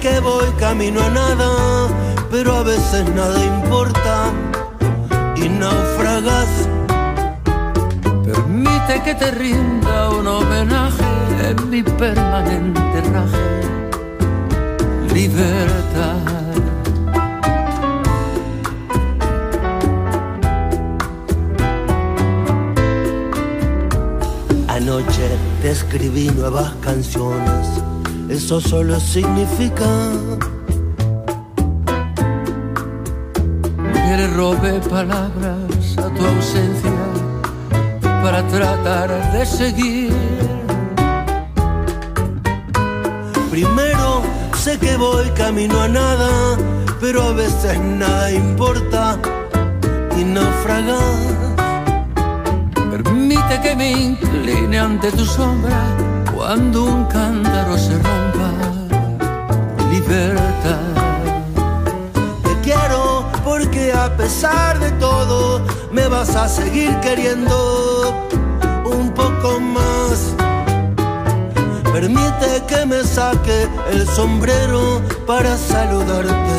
Que 0.00 0.20
voy 0.20 0.50
camino 0.58 1.00
a 1.00 1.08
nada, 1.08 1.83
pero 2.34 2.52
a 2.56 2.62
veces 2.64 3.08
nada 3.14 3.44
importa 3.44 4.32
y 5.36 5.48
naufragas. 5.48 6.48
Permite 8.24 9.02
que 9.04 9.14
te 9.14 9.30
rinda 9.30 10.10
un 10.10 10.26
homenaje 10.26 11.04
en 11.50 11.70
mi 11.70 11.84
permanente 11.84 12.96
raje. 13.12 13.50
Libertad. 15.14 16.16
Anoche 24.66 25.28
te 25.62 25.70
escribí 25.70 26.30
nuevas 26.30 26.72
canciones, 26.82 27.68
eso 28.28 28.60
solo 28.60 28.98
significa 28.98 29.86
robé 34.34 34.80
palabras 34.90 35.96
a 35.96 36.08
tu 36.12 36.26
ausencia 36.26 36.90
para 38.22 38.42
tratar 38.48 39.08
de 39.32 39.46
seguir. 39.46 40.12
Primero 43.50 44.22
sé 44.56 44.76
que 44.78 44.96
voy 44.96 45.28
camino 45.36 45.80
a 45.80 45.88
nada, 45.88 46.58
pero 47.00 47.22
a 47.22 47.32
veces 47.32 47.78
nada 47.78 48.32
importa 48.32 49.18
y 50.18 50.24
naufragas. 50.24 51.14
Permite 52.90 53.60
que 53.62 53.76
me 53.76 53.92
incline 53.92 54.78
ante 54.78 55.12
tu 55.12 55.24
sombra 55.24 55.80
cuando 56.34 56.84
un 56.84 57.04
cántaro 57.04 57.78
se 57.78 57.94
rompa. 57.94 58.50
Libertad. 59.92 60.43
A 64.14 64.16
pesar 64.16 64.78
de 64.78 64.92
todo 64.92 65.60
me 65.90 66.06
vas 66.06 66.36
a 66.36 66.48
seguir 66.48 66.98
queriendo 67.00 68.30
un 68.84 69.10
poco 69.12 69.58
más. 69.58 70.34
Permite 71.92 72.62
que 72.68 72.86
me 72.86 73.02
saque 73.02 73.68
el 73.90 74.06
sombrero 74.08 75.02
para 75.26 75.56
saludarte. 75.56 76.54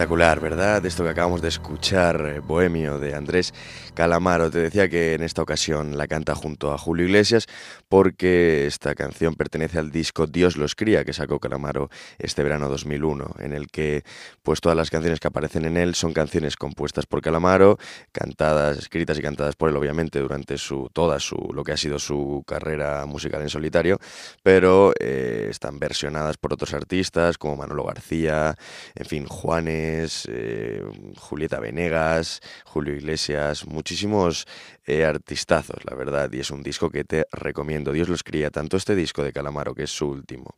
Espectacular, 0.00 0.40
¿verdad? 0.40 0.86
Esto 0.86 1.04
que 1.04 1.10
acabamos 1.10 1.42
de 1.42 1.48
escuchar, 1.48 2.24
eh, 2.24 2.40
Bohemio, 2.40 2.98
de 2.98 3.14
Andrés 3.14 3.52
Calamaro. 3.92 4.50
Te 4.50 4.58
decía 4.58 4.88
que 4.88 5.12
en 5.12 5.22
esta 5.22 5.42
ocasión 5.42 5.98
la 5.98 6.06
canta 6.06 6.34
junto 6.34 6.72
a 6.72 6.78
Julio 6.78 7.04
Iglesias 7.04 7.46
porque 7.86 8.66
esta 8.66 8.94
canción 8.94 9.34
pertenece 9.34 9.78
al 9.78 9.90
disco 9.90 10.26
Dios 10.26 10.56
los 10.56 10.74
cría 10.74 11.04
que 11.04 11.12
sacó 11.12 11.38
Calamaro 11.38 11.90
este 12.18 12.42
verano 12.42 12.70
2001, 12.70 13.34
en 13.40 13.52
el 13.52 13.66
que 13.66 14.02
pues 14.42 14.62
todas 14.62 14.74
las 14.74 14.88
canciones 14.88 15.20
que 15.20 15.28
aparecen 15.28 15.66
en 15.66 15.76
él 15.76 15.94
son 15.94 16.14
canciones 16.14 16.56
compuestas 16.56 17.04
por 17.04 17.20
Calamaro, 17.20 17.76
cantadas, 18.10 18.78
escritas 18.78 19.18
y 19.18 19.22
cantadas 19.22 19.54
por 19.54 19.68
él 19.68 19.76
obviamente 19.76 20.18
durante 20.18 20.56
su 20.56 20.88
toda 20.94 21.20
su 21.20 21.36
lo 21.52 21.62
que 21.62 21.72
ha 21.72 21.76
sido 21.76 21.98
su 21.98 22.42
carrera 22.46 23.04
musical 23.04 23.42
en 23.42 23.50
solitario, 23.50 23.98
pero 24.42 24.94
eh, 24.98 25.48
están 25.50 25.78
versionadas 25.78 26.38
por 26.38 26.54
otros 26.54 26.72
artistas 26.72 27.36
como 27.36 27.56
Manolo 27.56 27.84
García, 27.84 28.56
en 28.94 29.04
fin, 29.04 29.26
Juanes 29.26 29.89
Eh, 29.90 30.82
Julieta 31.18 31.60
Venegas, 31.60 32.40
Julio 32.64 32.94
Iglesias, 32.94 33.66
muchísimos 33.66 34.46
eh, 34.86 35.04
artistazos, 35.04 35.84
la 35.84 35.94
verdad, 35.94 36.32
y 36.32 36.40
es 36.40 36.50
un 36.50 36.62
disco 36.62 36.90
que 36.90 37.04
te 37.04 37.26
recomiendo. 37.32 37.92
Dios 37.92 38.08
los 38.08 38.22
cría, 38.22 38.50
tanto 38.50 38.76
este 38.76 38.94
disco 38.94 39.22
de 39.22 39.32
Calamaro, 39.32 39.74
que 39.74 39.84
es 39.84 39.90
su 39.90 40.08
último. 40.08 40.54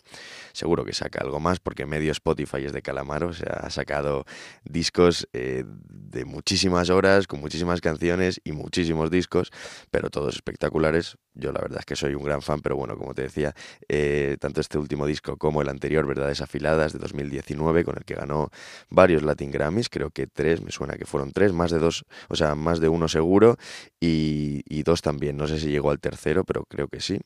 Seguro 0.52 0.84
que 0.84 0.92
saca 0.92 1.20
algo 1.22 1.40
más, 1.40 1.60
porque 1.60 1.86
medio 1.86 2.12
Spotify 2.12 2.64
es 2.64 2.72
de 2.72 2.82
Calamaro, 2.82 3.28
o 3.28 3.32
sea, 3.32 3.60
ha 3.62 3.70
sacado 3.70 4.24
discos 4.64 5.28
eh, 5.32 5.64
de 5.66 6.24
muchísimas 6.24 6.90
horas, 6.90 7.26
con 7.26 7.40
muchísimas 7.40 7.80
canciones 7.80 8.40
y 8.44 8.52
muchísimos 8.52 9.10
discos, 9.10 9.50
pero 9.90 10.10
todos 10.10 10.34
espectaculares. 10.34 11.16
Yo 11.34 11.52
la 11.52 11.60
verdad 11.60 11.78
es 11.80 11.86
que 11.86 11.96
soy 11.96 12.14
un 12.14 12.24
gran 12.24 12.42
fan, 12.42 12.60
pero 12.60 12.76
bueno, 12.76 12.96
como 12.96 13.14
te 13.14 13.22
decía, 13.22 13.54
eh, 13.88 14.36
tanto 14.38 14.60
este 14.60 14.78
último 14.78 15.06
disco 15.06 15.36
como 15.36 15.62
el 15.62 15.68
anterior, 15.68 16.06
Verdades 16.06 16.42
Afiladas, 16.42 16.92
de 16.92 16.98
2019, 16.98 17.84
con 17.84 17.96
el 17.96 18.04
que 18.04 18.14
ganó 18.14 18.50
varios 18.90 19.22
Latin 19.22 19.50
Grammys, 19.50 19.88
creo 19.88 20.10
que 20.10 20.26
tres, 20.26 20.60
me 20.60 20.70
suena 20.70 20.96
que 20.96 21.06
fueron 21.06 21.32
tres, 21.32 21.52
más 21.52 21.70
de 21.70 21.78
dos, 21.78 22.04
o 22.28 22.36
sea, 22.36 22.54
más 22.54 22.80
de 22.80 22.88
uno 22.88 23.08
seguro, 23.08 23.56
y, 24.00 24.82
dos 24.82 25.00
también, 25.00 25.36
no 25.36 25.46
sé 25.46 25.60
si 25.60 25.68
llegó 25.68 25.90
al 25.92 26.00
tercero, 26.00 26.44
pero 26.44 26.64
creo 26.64 26.88
que 26.88 27.00
sí. 27.00 27.20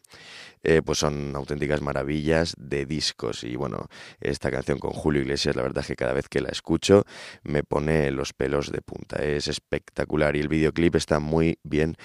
Eh, 0.63 0.83
pues 0.85 0.99
son 0.99 1.35
auténticas 1.35 1.81
maravillas 1.81 2.55
de 2.59 2.85
discos. 2.85 3.45
Y 3.45 3.57
bueno, 3.57 3.87
esta 4.21 4.51
canción 4.51 4.79
con 4.79 4.91
Julio 4.91 5.23
Iglesias, 5.23 5.57
la 5.57 5.63
verdad 5.63 5.83
es 5.83 5.87
que 5.87 5.97
cada 5.97 6.13
vez 6.13 6.29
que 6.29 6.41
la 6.41 6.49
escucho 6.49 7.05
me 7.45 7.63
pone 7.63 8.11
los 8.11 8.35
pelos 8.35 8.73
de 8.73 8.83
punta. 8.83 9.23
Es 9.23 9.49
espectacular 9.49 10.37
y 10.37 10.41
el 10.41 10.49
videoclip 10.49 10.97
está 10.97 11.19
muy 11.19 11.59
bien 11.63 11.97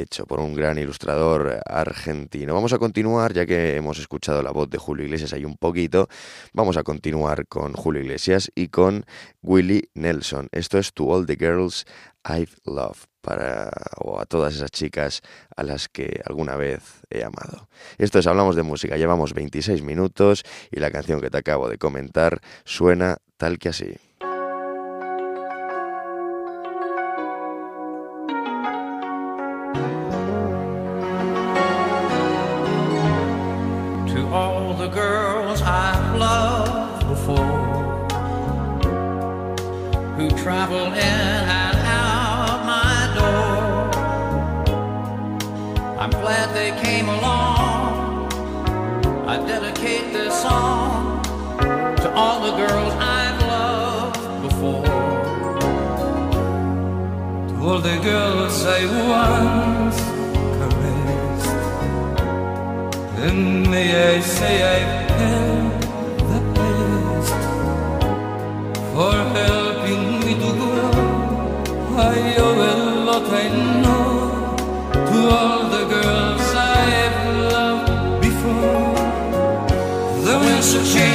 hecho 0.00 0.26
por 0.26 0.40
un 0.40 0.54
gran 0.54 0.78
ilustrador 0.78 1.60
argentino. 1.66 2.54
Vamos 2.54 2.72
a 2.72 2.78
continuar, 2.78 3.32
ya 3.32 3.46
que 3.46 3.76
hemos 3.76 3.98
escuchado 3.98 4.42
la 4.42 4.50
voz 4.50 4.68
de 4.70 4.78
Julio 4.78 5.04
Iglesias 5.04 5.32
ahí 5.32 5.44
un 5.44 5.56
poquito, 5.56 6.08
vamos 6.52 6.76
a 6.76 6.82
continuar 6.82 7.46
con 7.46 7.72
Julio 7.72 8.02
Iglesias 8.02 8.50
y 8.54 8.68
con 8.68 9.04
Willie 9.42 9.90
Nelson. 9.94 10.48
Esto 10.52 10.78
es 10.78 10.92
To 10.94 11.04
All 11.04 11.26
the 11.26 11.36
Girls 11.36 11.84
I've 12.24 12.56
Loved 12.64 13.08
para 13.20 13.70
o 13.98 14.18
a 14.18 14.26
todas 14.26 14.54
esas 14.54 14.70
chicas 14.70 15.20
a 15.56 15.62
las 15.62 15.88
que 15.88 16.20
alguna 16.24 16.56
vez 16.56 17.02
he 17.10 17.22
amado. 17.22 17.68
Esto 17.98 18.18
es 18.18 18.26
Hablamos 18.26 18.56
de 18.56 18.62
Música, 18.62 18.96
llevamos 18.96 19.34
26 19.34 19.82
minutos 19.82 20.42
y 20.70 20.80
la 20.80 20.90
canción 20.90 21.20
que 21.20 21.30
te 21.30 21.38
acabo 21.38 21.68
de 21.68 21.78
comentar 21.78 22.40
suena 22.64 23.18
tal 23.36 23.58
que 23.58 23.70
así. 23.70 24.09
All 57.70 57.78
the 57.78 57.98
girls 57.98 58.64
I 58.64 58.82
once 59.14 60.00
caressed. 60.56 61.58
And 63.24 63.70
may 63.70 63.88
I 64.10 64.20
say 64.20 64.54
I've 64.76 65.10
had 65.18 65.82
the 66.30 66.40
best 66.56 67.42
for 68.92 69.14
helping 69.38 70.04
me 70.24 70.32
to 70.42 70.50
grow. 70.60 70.90
I 72.12 72.18
owe 72.44 72.60
a 72.70 72.76
lot 73.08 73.26
I 73.42 73.46
know 73.82 74.08
to 75.10 75.18
all 75.38 75.62
the 75.76 75.84
girls 75.94 76.46
I've 76.74 77.20
loved 77.54 78.20
before. 78.26 78.94
The 80.26 80.34
winds 80.42 80.74
of 80.74 80.84
change 80.92 81.09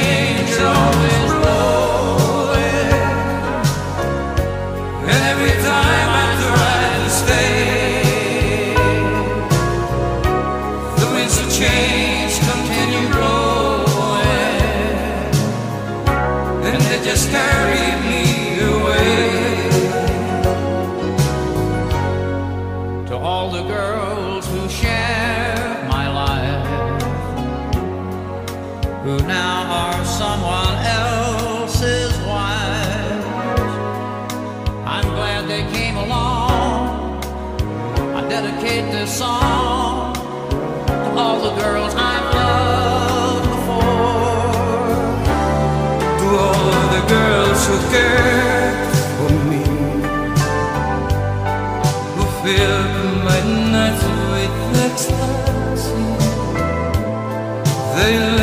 They 57.96 58.35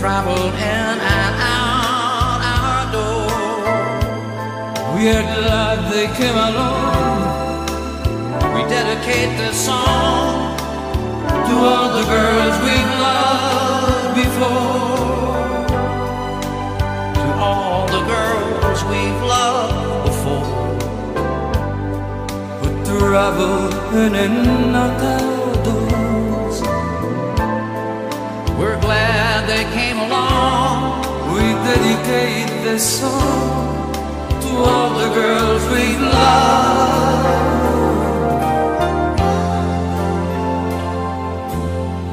who 0.00 0.06
traveled 0.06 0.54
in 0.54 0.98
and 1.14 1.34
out 1.40 2.40
our 2.56 2.92
door. 2.92 3.28
We 4.96 5.10
are 5.10 5.26
glad 5.36 5.92
they 5.92 6.06
came 6.16 6.36
along. 6.36 7.20
We 8.54 8.62
dedicate 8.68 9.36
this 9.36 9.66
song 9.66 10.56
to 11.48 11.54
all 11.70 11.88
the 11.98 12.04
girls 12.04 12.54
we've 12.66 12.94
loved 13.06 14.14
before. 14.22 15.36
To 17.20 17.26
all 17.38 17.86
the 17.86 18.02
girls 18.14 18.80
we've 18.84 19.22
loved 19.22 20.04
before. 20.06 20.48
Who 22.60 22.68
travel 22.84 23.68
in 23.98 24.14
and 24.14 24.76
out 24.76 25.39
dedicate 31.70 32.50
this 32.64 32.82
song 32.82 33.92
to 34.42 34.50
all 34.70 34.90
the 34.98 35.08
girls 35.14 35.62
we've 35.70 36.00
loved 36.00 37.30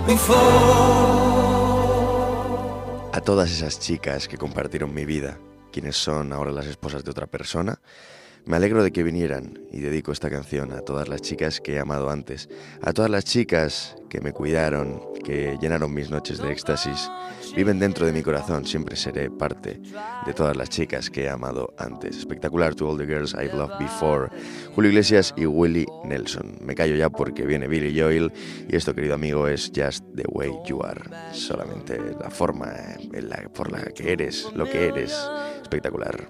before. 0.05 0.77
A 3.13 3.21
todas 3.21 3.51
esas 3.51 3.79
chicas 3.79 4.27
que 4.27 4.37
compartieron 4.37 4.93
mi 4.93 5.05
vida, 5.05 5.39
quienes 5.71 5.95
son 5.95 6.33
ahora 6.33 6.51
las 6.51 6.67
esposas 6.67 7.03
de 7.03 7.11
otra 7.11 7.25
persona, 7.25 7.79
Me 8.47 8.55
alegro 8.55 8.81
de 8.81 8.93
que 8.93 9.03
vinieran 9.03 9.59
y 9.73 9.81
dedico 9.81 10.13
esta 10.13 10.29
canción 10.29 10.71
a 10.71 10.79
todas 10.79 11.09
las 11.09 11.21
chicas 11.21 11.59
que 11.59 11.73
he 11.73 11.79
amado 11.79 12.09
antes, 12.09 12.47
a 12.81 12.93
todas 12.93 13.11
las 13.11 13.25
chicas 13.25 13.97
que 14.09 14.21
me 14.21 14.31
cuidaron, 14.31 15.01
que 15.27 15.57
llenaron 15.59 15.93
mis 15.93 16.09
noches 16.09 16.41
de 16.41 16.53
éxtasis, 16.53 17.11
viven 17.53 17.79
dentro 17.79 18.05
de 18.05 18.13
mi 18.13 18.23
corazón, 18.23 18.65
siempre 18.65 18.95
seré 18.95 19.29
parte 19.29 19.81
de 20.25 20.33
todas 20.33 20.55
las 20.55 20.69
chicas 20.69 21.09
que 21.09 21.23
he 21.25 21.29
amado 21.29 21.73
antes. 21.77 22.15
Espectacular 22.15 22.73
to 22.73 22.87
all 22.87 22.97
the 22.97 23.05
girls 23.05 23.33
I've 23.33 23.53
loved 23.53 23.77
before. 23.77 24.29
Julio 24.73 24.89
Iglesias 24.89 25.33
y 25.35 25.45
Willie 25.45 25.85
Nelson. 26.05 26.57
Me 26.61 26.75
callo 26.75 26.95
ya 26.95 27.09
porque 27.09 27.45
viene 27.45 27.67
Billy 27.67 27.99
Joel 27.99 28.31
y 28.69 28.73
esto, 28.73 28.95
querido 28.95 29.15
amigo, 29.15 29.49
es 29.49 29.69
Just 29.75 30.05
the 30.15 30.23
Way 30.29 30.51
You 30.65 30.81
Are. 30.81 31.01
Solamente 31.33 31.99
la 32.17 32.29
forma 32.29 32.73
en 33.11 33.27
la, 33.27 33.49
por 33.53 33.69
la 33.69 33.81
que 33.83 34.13
eres, 34.13 34.47
lo 34.55 34.63
que 34.63 34.87
eres. 34.87 35.13
Espectacular. 35.61 36.29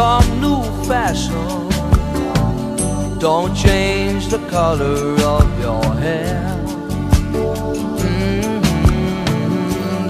Some 0.00 0.28
new 0.40 0.62
fashion. 0.88 1.68
Don't 3.18 3.54
change 3.54 4.22
the 4.34 4.40
color 4.56 5.00
of 5.36 5.46
your 5.64 5.84
hair. 6.04 6.42
Mhm, 8.04 8.62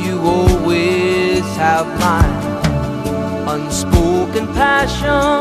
You 0.06 0.16
always 0.36 1.44
have 1.64 1.86
my 2.06 2.24
unspoken 3.54 4.44
passion. 4.62 5.34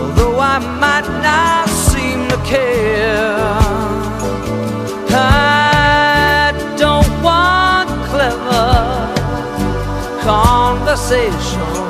Although 0.00 0.38
I 0.54 0.56
might 0.84 1.08
not 1.28 1.66
seem 1.88 2.18
to 2.32 2.38
care, 2.54 3.52
I 5.10 6.54
don't 6.82 7.12
want 7.28 7.88
clever 8.10 8.70
conversation. 10.30 11.81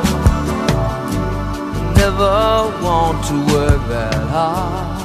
Never 2.13 2.69
want 2.85 3.25
to 3.29 3.37
work 3.55 3.81
that 3.89 4.15
hard. 4.35 5.01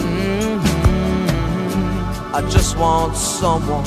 Mhm. 0.00 0.60
I 2.32 2.40
just 2.48 2.78
want 2.78 3.14
someone 3.16 3.84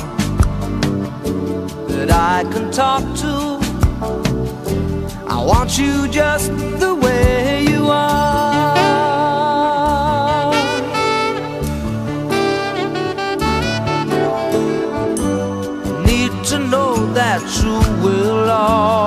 that 1.88 2.10
I 2.12 2.44
can 2.54 2.70
talk 2.70 3.04
to. 3.24 3.34
I 5.28 5.38
want 5.52 5.80
you 5.80 6.08
just 6.08 6.52
the 6.84 6.94
way 6.94 7.66
you 7.72 7.90
are. 7.90 8.76
Need 16.06 16.34
to 16.52 16.58
know 16.60 16.92
that 17.20 17.42
you 17.60 17.76
will 18.04 18.50
always 18.52 19.07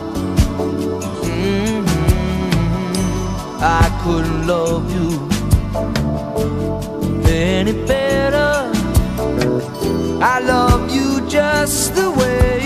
I 3.63 3.87
couldn't 4.03 4.47
love 4.47 4.91
you 4.91 5.29
any 7.29 7.73
better. 7.85 8.71
I 10.19 10.39
love 10.39 10.89
you 10.89 11.21
just 11.29 11.93
the 11.93 12.09
way 12.09 12.60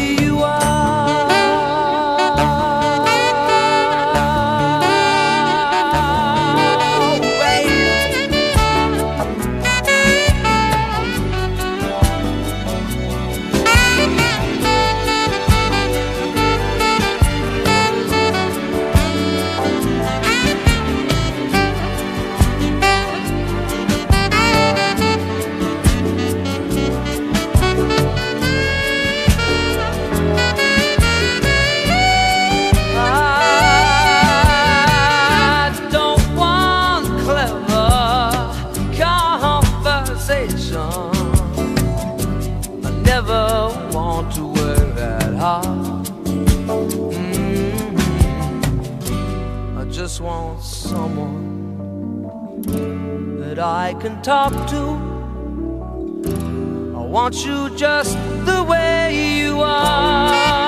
want 57.16 57.46
you 57.46 57.70
just 57.78 58.18
the 58.46 58.62
way 58.68 59.38
you 59.40 59.62
are. 59.62 60.65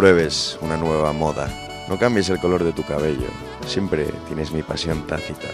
Pruebes 0.00 0.58
una 0.62 0.78
nueva 0.78 1.12
moda, 1.12 1.46
no 1.86 1.98
cambies 1.98 2.30
el 2.30 2.40
color 2.40 2.64
de 2.64 2.72
tu 2.72 2.82
cabello, 2.84 3.26
siempre 3.66 4.06
tienes 4.28 4.50
mi 4.50 4.62
pasión 4.62 5.06
tácita, 5.06 5.48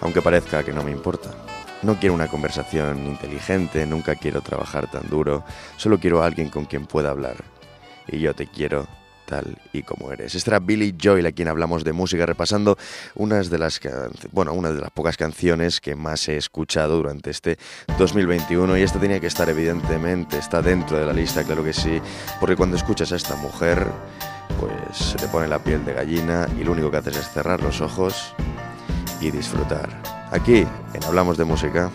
aunque 0.00 0.22
parezca 0.22 0.64
que 0.64 0.72
no 0.72 0.82
me 0.82 0.90
importa. 0.90 1.28
No 1.82 1.96
quiero 1.96 2.14
una 2.14 2.26
conversación 2.26 3.04
inteligente, 3.04 3.84
nunca 3.84 4.14
quiero 4.14 4.40
trabajar 4.40 4.90
tan 4.90 5.06
duro, 5.10 5.44
solo 5.76 6.00
quiero 6.00 6.22
a 6.22 6.26
alguien 6.26 6.48
con 6.48 6.64
quien 6.64 6.86
pueda 6.86 7.10
hablar. 7.10 7.36
Y 8.08 8.20
yo 8.20 8.34
te 8.34 8.46
quiero 8.46 8.86
tal 9.26 9.58
y 9.72 9.82
como 9.82 10.12
eres. 10.12 10.34
Esta 10.34 10.52
era 10.52 10.60
Billy 10.60 10.96
Joel, 11.00 11.26
a 11.26 11.32
quien 11.32 11.48
hablamos 11.48 11.84
de 11.84 11.92
música, 11.92 12.24
repasando 12.24 12.78
unas 13.14 13.50
de 13.50 13.58
las 13.58 13.80
bueno, 14.32 14.52
una 14.54 14.70
de 14.70 14.80
las 14.80 14.90
pocas 14.90 15.16
canciones 15.16 15.80
que 15.80 15.94
más 15.94 16.28
he 16.28 16.36
escuchado 16.36 16.96
durante 16.96 17.30
este 17.30 17.58
2021 17.98 18.78
y 18.78 18.82
esta 18.82 18.98
tenía 18.98 19.20
que 19.20 19.26
estar 19.26 19.48
evidentemente, 19.48 20.38
está 20.38 20.62
dentro 20.62 20.98
de 20.98 21.06
la 21.06 21.12
lista, 21.12 21.44
claro 21.44 21.62
que 21.62 21.72
sí, 21.72 22.00
porque 22.40 22.56
cuando 22.56 22.76
escuchas 22.76 23.12
a 23.12 23.16
esta 23.16 23.36
mujer, 23.36 23.86
pues 24.60 24.96
se 24.96 25.16
te 25.18 25.26
pone 25.28 25.48
la 25.48 25.58
piel 25.58 25.84
de 25.84 25.92
gallina 25.92 26.48
y 26.58 26.64
lo 26.64 26.72
único 26.72 26.90
que 26.90 26.98
haces 26.98 27.16
es 27.16 27.30
cerrar 27.30 27.62
los 27.62 27.80
ojos 27.80 28.34
y 29.20 29.30
disfrutar. 29.30 29.88
Aquí 30.30 30.66
en 30.94 31.04
Hablamos 31.04 31.36
de 31.36 31.44
Música. 31.44 31.90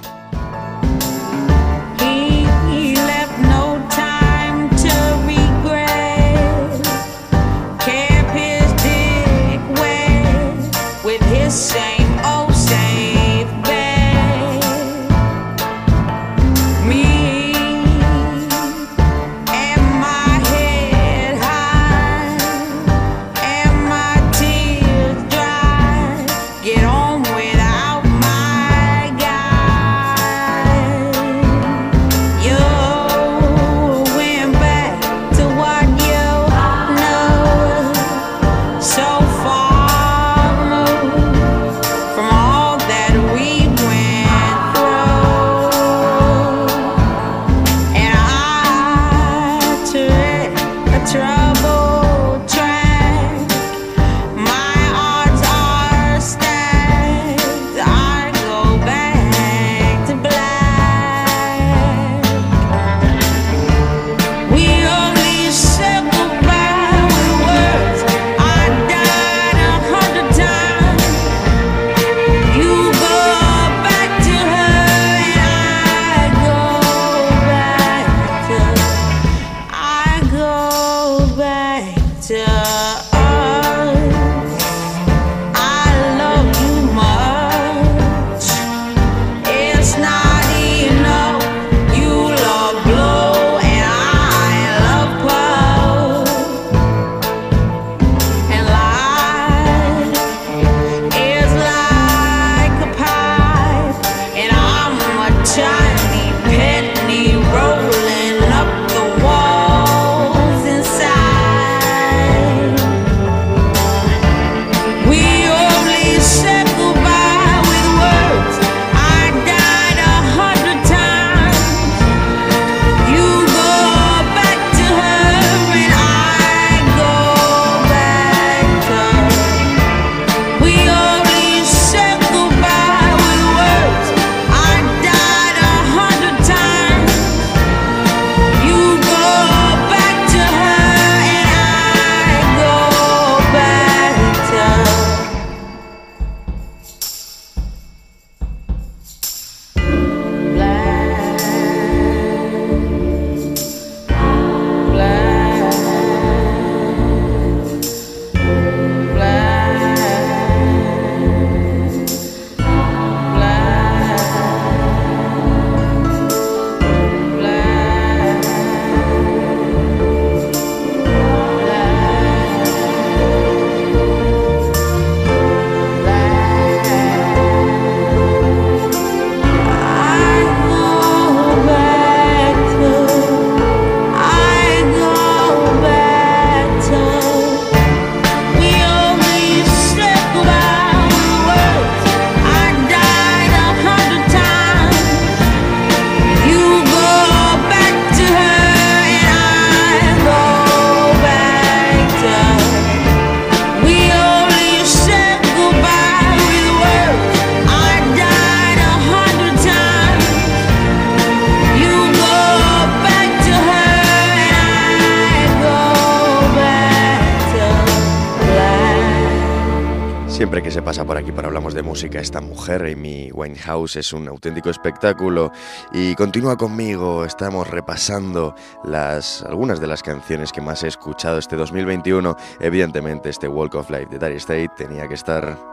esta 222.04 222.42
mujer, 222.42 222.82
Amy 222.82 223.30
Winehouse, 223.32 223.98
es 223.98 224.12
un 224.12 224.28
auténtico 224.28 224.72
espectáculo 224.72 225.52
y 225.94 226.16
continúa 226.16 226.58
conmigo, 226.58 227.26
estamos 227.26 227.70
repasando 227.70 228.56
las, 228.84 229.44
algunas 229.44 229.80
de 229.80 229.88
las 229.88 230.02
canciones 230.02 230.52
que 230.52 230.62
más 230.62 230.84
he 230.84 230.88
escuchado 230.88 231.38
este 231.38 231.56
2021, 231.56 232.36
evidentemente 232.60 233.30
este 233.30 233.48
Walk 233.48 233.76
of 233.76 233.92
Life 233.92 234.08
de 234.08 234.18
Dire 234.18 234.38
State 234.38 234.72
tenía 234.76 235.08
que 235.08 235.14
estar 235.14 235.71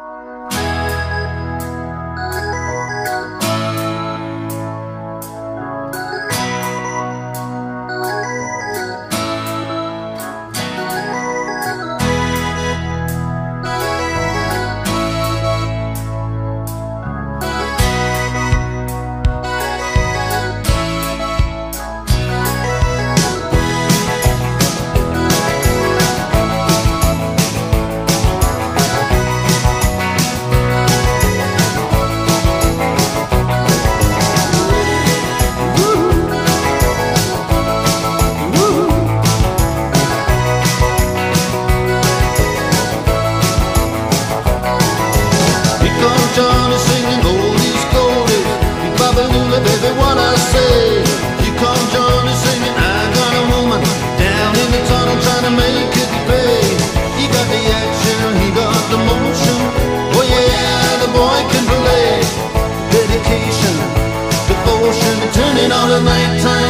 the 65.98 66.04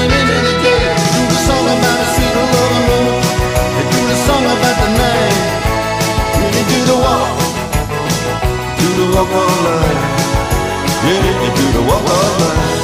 into 0.09 0.37
the 0.47 0.55
day. 0.65 0.89
Do 1.13 1.21
the 1.29 1.39
song 1.47 1.67
about 1.69 1.99
a 2.01 2.09
do 3.93 4.01
the 4.09 4.17
song 4.27 4.45
about 4.55 4.77
the 4.81 4.89
night. 4.97 5.37
Do 6.71 6.79
the 6.89 6.97
walk, 7.05 7.37
do 8.79 8.89
the 8.99 9.07
walk. 9.33 9.99
Yeah, 11.05 11.19
they 11.41 11.51
do 11.59 11.65
the 11.77 11.83
walk 11.89 12.05
life. 12.09 12.78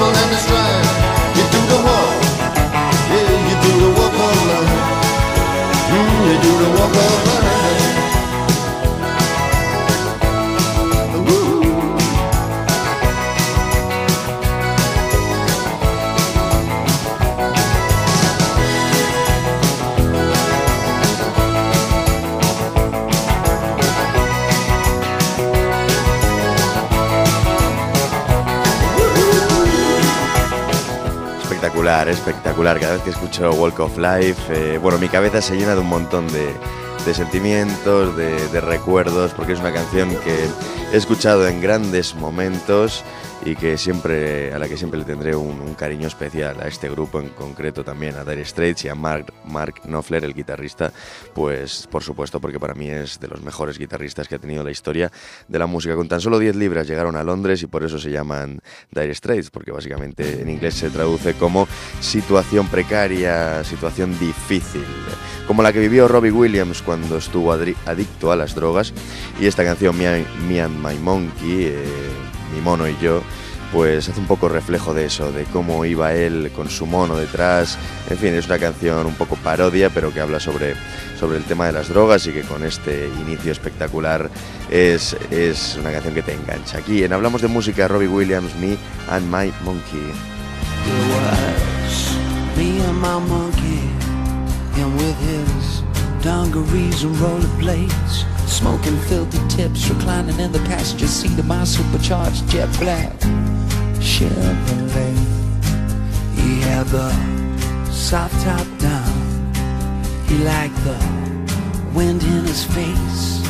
You 0.00 1.44
do 1.52 1.60
the 1.68 1.78
walk. 1.84 2.22
Yeah, 3.12 3.36
you 3.48 3.56
do 3.60 3.70
the 3.80 3.90
walk 4.00 4.14
of 4.14 4.38
life. 4.48 4.72
Mm, 5.92 6.24
you 6.24 6.36
do 6.40 6.52
the 6.56 6.68
walk 6.80 6.96
of 6.96 7.24
life. 7.26 7.29
Espectacular. 32.08 32.80
Cada 32.80 32.94
vez 32.94 33.02
que 33.02 33.10
escucho 33.10 33.52
Walk 33.52 33.78
of 33.80 33.98
Life, 33.98 34.42
eh, 34.50 34.78
bueno, 34.78 34.98
mi 34.98 35.08
cabeza 35.08 35.42
se 35.42 35.56
llena 35.56 35.74
de 35.74 35.80
un 35.80 35.88
montón 35.88 36.26
de, 36.28 36.54
de 37.04 37.14
sentimientos, 37.14 38.16
de 38.16 38.60
recuerdos, 38.60 39.32
porque 39.32 39.52
es 39.52 39.60
una 39.60 39.72
canción 39.72 40.10
que 40.16 40.48
he 40.92 40.96
escuchado 40.96 41.46
en 41.46 41.60
grandes 41.60 42.14
momentos 42.14 43.04
y 43.44 43.56
que 43.56 43.78
siempre, 43.78 44.52
a 44.52 44.58
la 44.58 44.68
que 44.68 44.76
siempre 44.76 44.98
le 44.98 45.06
tendré 45.06 45.34
un, 45.34 45.60
un 45.60 45.74
cariño 45.74 46.06
especial 46.06 46.60
a 46.60 46.68
este 46.68 46.90
grupo 46.90 47.20
en 47.20 47.28
concreto 47.30 47.82
también, 47.82 48.16
a 48.16 48.24
Dire 48.24 48.44
Straits 48.44 48.84
y 48.84 48.88
a 48.88 48.94
Mark, 48.94 49.32
Mark 49.46 49.80
Knopfler, 49.84 50.24
el 50.24 50.34
guitarrista, 50.34 50.92
pues 51.34 51.86
por 51.90 52.02
supuesto 52.02 52.40
porque 52.40 52.60
para 52.60 52.74
mí 52.74 52.88
es 52.88 53.18
de 53.18 53.28
los 53.28 53.42
mejores 53.42 53.78
guitarristas 53.78 54.28
que 54.28 54.34
ha 54.34 54.38
tenido 54.38 54.62
la 54.62 54.70
historia 54.70 55.10
de 55.48 55.58
la 55.58 55.66
música. 55.66 55.94
Con 55.94 56.08
tan 56.08 56.20
solo 56.20 56.38
10 56.38 56.56
libras 56.56 56.86
llegaron 56.86 57.16
a 57.16 57.24
Londres 57.24 57.62
y 57.62 57.66
por 57.66 57.82
eso 57.82 57.98
se 57.98 58.10
llaman 58.10 58.60
Dire 58.90 59.14
Straits, 59.14 59.50
porque 59.50 59.72
básicamente 59.72 60.42
en 60.42 60.50
inglés 60.50 60.74
se 60.74 60.90
traduce 60.90 61.34
como 61.34 61.66
situación 62.00 62.68
precaria, 62.68 63.64
situación 63.64 64.18
difícil, 64.18 64.84
como 65.46 65.62
la 65.62 65.72
que 65.72 65.80
vivió 65.80 66.08
Robbie 66.08 66.30
Williams 66.30 66.82
cuando 66.82 67.16
estuvo 67.16 67.52
adicto 67.52 68.32
a 68.32 68.36
las 68.36 68.54
drogas 68.54 68.92
y 69.40 69.46
esta 69.46 69.64
canción 69.64 69.96
Me 69.96 70.60
and 70.60 70.86
My 70.86 70.96
Monkey, 70.98 71.64
eh, 71.64 72.29
mi 72.52 72.60
mono 72.60 72.88
y 72.88 72.96
yo, 73.00 73.22
pues 73.72 74.08
hace 74.08 74.20
un 74.20 74.26
poco 74.26 74.48
reflejo 74.48 74.94
de 74.94 75.06
eso, 75.06 75.32
de 75.32 75.44
cómo 75.44 75.84
iba 75.84 76.12
él 76.12 76.50
con 76.54 76.68
su 76.68 76.86
mono 76.86 77.16
detrás. 77.16 77.78
En 78.08 78.18
fin, 78.18 78.34
es 78.34 78.46
una 78.46 78.58
canción 78.58 79.06
un 79.06 79.14
poco 79.14 79.36
parodia, 79.36 79.90
pero 79.90 80.12
que 80.12 80.20
habla 80.20 80.40
sobre, 80.40 80.74
sobre 81.18 81.38
el 81.38 81.44
tema 81.44 81.66
de 81.66 81.72
las 81.72 81.88
drogas 81.88 82.26
y 82.26 82.32
que 82.32 82.42
con 82.42 82.64
este 82.64 83.08
inicio 83.20 83.52
espectacular 83.52 84.30
es, 84.70 85.16
es 85.30 85.76
una 85.80 85.92
canción 85.92 86.14
que 86.14 86.22
te 86.22 86.34
engancha. 86.34 86.78
Aquí 86.78 87.04
en 87.04 87.12
Hablamos 87.12 87.42
de 87.42 87.48
Música, 87.48 87.88
Robbie 87.88 88.08
Williams, 88.08 88.54
Me 88.56 88.76
and 89.08 89.26
My 89.26 89.52
Monkey. 89.64 90.12
Dungarees 96.22 97.02
and 97.02 97.14
rollerblades, 97.16 98.48
smoking 98.48 98.96
filthy 99.08 99.38
tips, 99.48 99.88
reclining 99.88 100.38
in 100.38 100.52
the 100.52 100.58
passenger 100.60 101.06
seat 101.06 101.38
of 101.38 101.46
my 101.46 101.64
supercharged 101.64 102.48
jet 102.48 102.68
black 102.78 103.12
Chevrolet. 104.00 105.16
He 106.34 106.60
had 106.60 106.86
the 106.88 107.10
soft 107.90 108.34
top 108.44 108.66
down, 108.78 109.54
he 110.26 110.38
liked 110.38 110.76
the 110.84 110.98
wind 111.94 112.22
in 112.22 112.44
his 112.44 112.64
face. 112.64 113.40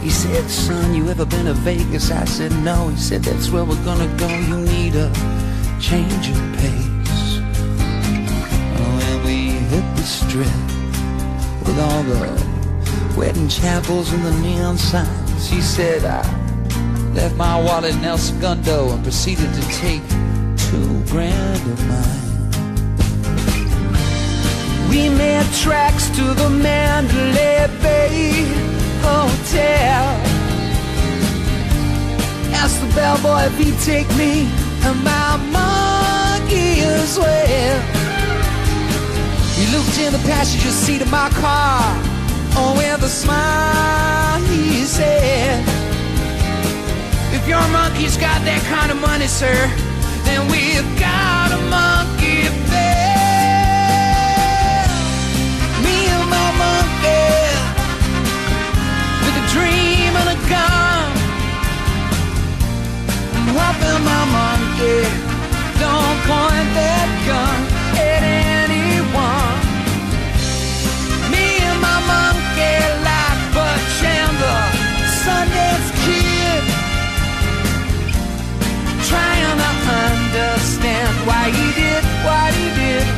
He 0.00 0.10
said, 0.10 0.48
son, 0.50 0.94
you 0.94 1.08
ever 1.08 1.24
been 1.24 1.46
to 1.46 1.54
Vegas? 1.54 2.10
I 2.10 2.24
said, 2.26 2.52
no. 2.62 2.88
He 2.88 2.96
said, 2.96 3.22
that's 3.22 3.50
where 3.50 3.64
we're 3.64 3.82
gonna 3.84 4.14
go. 4.18 4.28
You 4.28 4.58
need 4.58 4.94
a 4.96 5.10
change 5.80 6.28
of 6.28 6.36
pace. 6.58 7.38
When 8.78 9.24
we 9.24 9.52
hit 9.72 9.96
the 9.96 10.02
strip 10.02 10.73
with 11.64 11.78
all 11.78 12.02
the 12.02 13.16
wedding 13.16 13.48
chapels 13.48 14.12
and 14.12 14.22
the 14.24 14.32
neon 14.40 14.76
signs, 14.76 15.48
he 15.48 15.60
said, 15.60 16.04
I 16.04 16.22
left 17.14 17.36
my 17.36 17.60
wallet 17.60 17.94
in 17.94 18.04
El 18.04 18.18
Segundo 18.18 18.90
and 18.92 19.02
proceeded 19.02 19.52
to 19.54 19.62
take 19.68 20.02
two 20.56 21.02
grand 21.06 21.62
of 21.72 21.86
mine. 21.88 22.24
We 24.90 25.08
made 25.08 25.46
tracks 25.62 26.08
to 26.10 26.22
the 26.34 26.50
Mandalay 26.50 27.68
Bay 27.82 28.46
Hotel. 29.02 30.04
Asked 32.54 32.80
the 32.80 32.92
bellboy 32.94 33.46
if 33.46 33.58
he'd 33.58 33.78
take 33.80 34.08
me 34.16 34.48
and 34.86 35.02
my 35.02 35.36
monkey 35.50 36.80
as 36.80 37.18
well. 37.18 38.03
He 39.56 39.66
looked 39.70 39.98
in 39.98 40.12
the 40.12 40.18
passenger 40.26 40.70
seat 40.70 41.00
of 41.00 41.10
my 41.12 41.30
car. 41.30 41.80
Oh, 42.56 42.74
with 42.76 43.02
a 43.04 43.08
smile, 43.08 44.40
he 44.50 44.84
said, 44.84 45.62
If 47.32 47.46
your 47.46 47.62
monkey's 47.68 48.16
got 48.16 48.42
that 48.42 48.62
kind 48.66 48.90
of 48.90 48.98
money, 48.98 49.28
sir, 49.28 49.54
then 50.26 50.42
we've 50.50 50.90
got 50.98 51.54
a 51.54 51.60
monkey 51.70 52.50
bed. 52.66 53.14
Me 55.86 55.96
and 56.10 56.26
my 56.34 56.50
monkey, 56.58 57.54
with 59.22 59.38
a 59.38 59.46
dream 59.54 60.12
and 60.18 60.28
a 60.34 60.38
gun. 60.50 61.06
I'm 63.38 63.54
hoping 63.54 64.02
my 64.02 64.24
monkey 64.34 65.06
don't 65.78 66.18
point 66.26 66.68
that 66.74 67.08
gun 67.26 67.73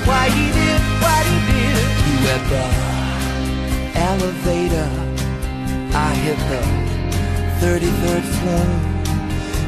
why 0.07 0.30
he 0.30 0.46
did 0.61 0.80
what 1.02 1.22
he 1.30 1.38
did. 1.50 1.84
You 2.07 2.16
at 2.34 2.42
the 2.52 2.64
elevator, 4.11 4.88
I 5.92 6.11
hit 6.24 6.38
the 6.52 6.62
33rd 7.61 8.24
floor. 8.36 8.66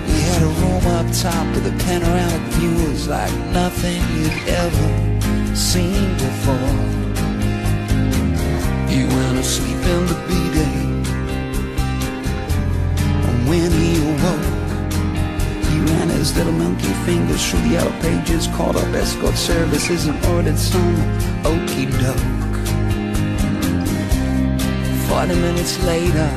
We 0.06 0.16
had 0.30 0.42
a 0.42 0.52
room 0.60 0.86
up 0.96 1.06
top 1.12 1.46
with 1.54 1.66
a 1.66 1.76
panoramic 1.84 2.44
view. 2.54 2.74
It 2.86 2.88
was 2.90 3.08
like 3.08 3.34
nothing 3.52 4.00
you'd 4.16 4.38
ever 4.48 5.56
seen 5.56 6.14
before. 6.14 7.07
Little 16.38 16.52
monkey 16.52 16.92
fingers 17.04 17.50
through 17.50 17.60
the 17.62 17.70
yellow 17.70 17.90
pages, 18.00 18.46
called 18.46 18.76
up 18.76 18.94
escort 18.94 19.34
services 19.34 20.06
and 20.06 20.24
ordered 20.26 20.56
some 20.56 20.94
okey 21.44 21.86
doke. 21.98 22.56
Forty 25.08 25.34
minutes 25.34 25.82
later, 25.82 26.30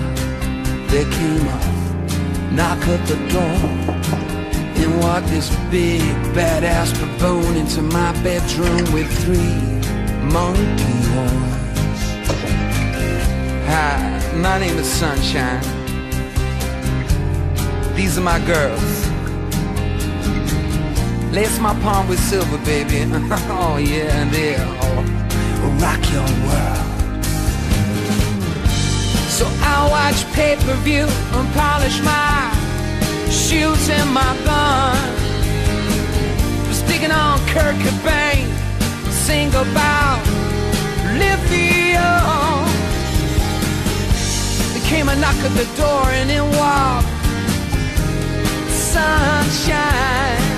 there 0.90 1.10
came 1.12 1.46
a 1.46 2.52
knock 2.52 2.82
at 2.88 3.08
the 3.08 3.16
door. 3.30 3.58
And 4.82 5.00
walked 5.02 5.28
this 5.28 5.56
big 5.70 6.02
badass 6.34 6.90
baboon 7.00 7.56
into 7.56 7.84
my 7.84 8.12
bedroom 8.24 8.92
with 8.92 9.08
three 9.24 9.62
monkey 10.34 10.98
horns. 11.14 12.02
Hi, 13.70 14.34
my 14.38 14.58
name 14.58 14.78
is 14.78 14.88
Sunshine. 14.88 15.62
These 17.96 18.18
are 18.18 18.22
my 18.22 18.44
girls. 18.48 19.11
Lace 21.32 21.60
my 21.60 21.74
palm 21.80 22.10
with 22.10 22.20
silver, 22.20 22.58
baby. 22.66 23.04
oh 23.14 23.78
yeah, 23.78 24.22
and 24.22 24.30
they'll 24.32 24.76
oh, 24.84 25.04
rock 25.80 26.02
your 26.12 26.28
world. 26.46 26.92
So 29.30 29.46
I 29.64 29.88
watch 29.90 30.20
pay-per-view 30.34 31.08
and 31.08 31.48
polish 31.54 32.02
my 32.04 32.52
shoes 33.32 33.90
and 33.90 34.14
my 34.14 34.36
gun. 34.44 34.98
Sticking 36.74 37.12
on 37.12 37.40
Kurt 37.48 37.76
Cobain, 37.76 38.52
sing 39.10 39.50
about 39.50 40.22
lithium. 41.16 42.68
There 44.74 44.86
came 44.92 45.08
a 45.08 45.16
knock 45.16 45.40
at 45.48 45.54
the 45.56 45.68
door 45.80 46.06
and 46.12 46.30
in 46.30 46.44
walked 46.60 47.08
sunshine. 48.92 50.51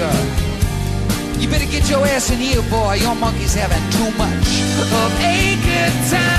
Up? 0.00 0.14
You 1.40 1.48
better 1.48 1.66
get 1.66 1.90
your 1.90 2.06
ass 2.06 2.30
in 2.30 2.38
here, 2.38 2.62
boy. 2.70 2.94
Your 3.02 3.16
monkey's 3.16 3.54
having 3.54 3.82
too 3.90 4.10
much 4.16 4.48
of 4.78 4.92
a 4.94 5.10
good 5.66 5.94
time. 6.06 6.38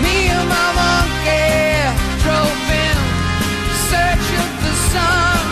Me 0.00 0.28
and 0.32 0.48
my 0.48 0.68
monkey 0.80 1.84
drove 2.24 2.70
in 2.80 2.96
search 3.92 4.28
of 4.40 4.50
the 4.64 4.74
sun. 4.88 5.42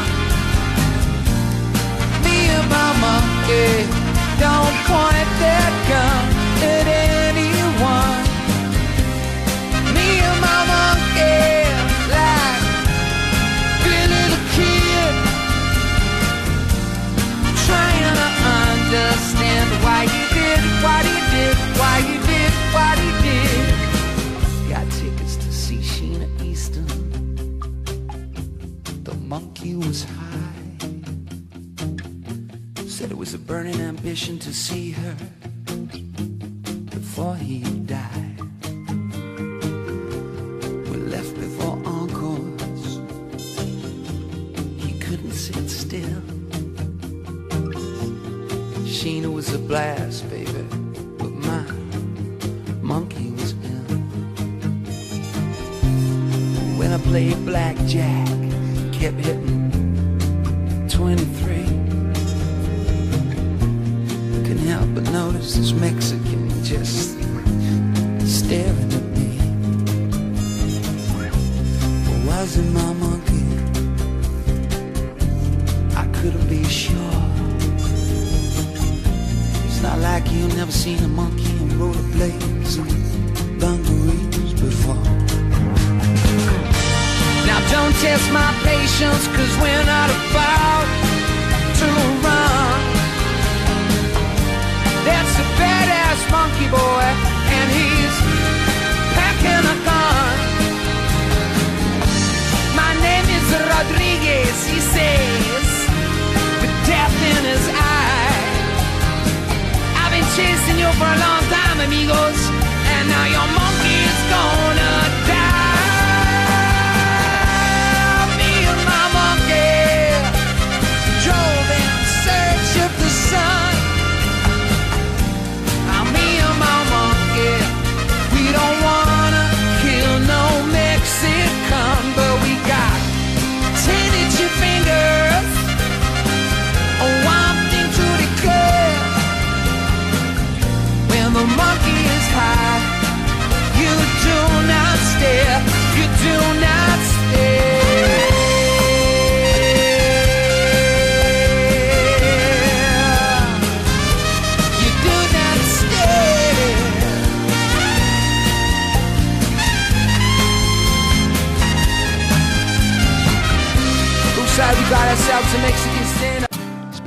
Me 2.25 2.49
and 2.57 2.67
my 2.73 2.91
monkey 2.97 3.85
don't 4.41 4.77
point 4.89 5.18
ambition 34.09 34.39
to 34.39 34.55
see 34.55 34.91
her 34.93 35.15
before 36.91 37.37
he 37.37 37.78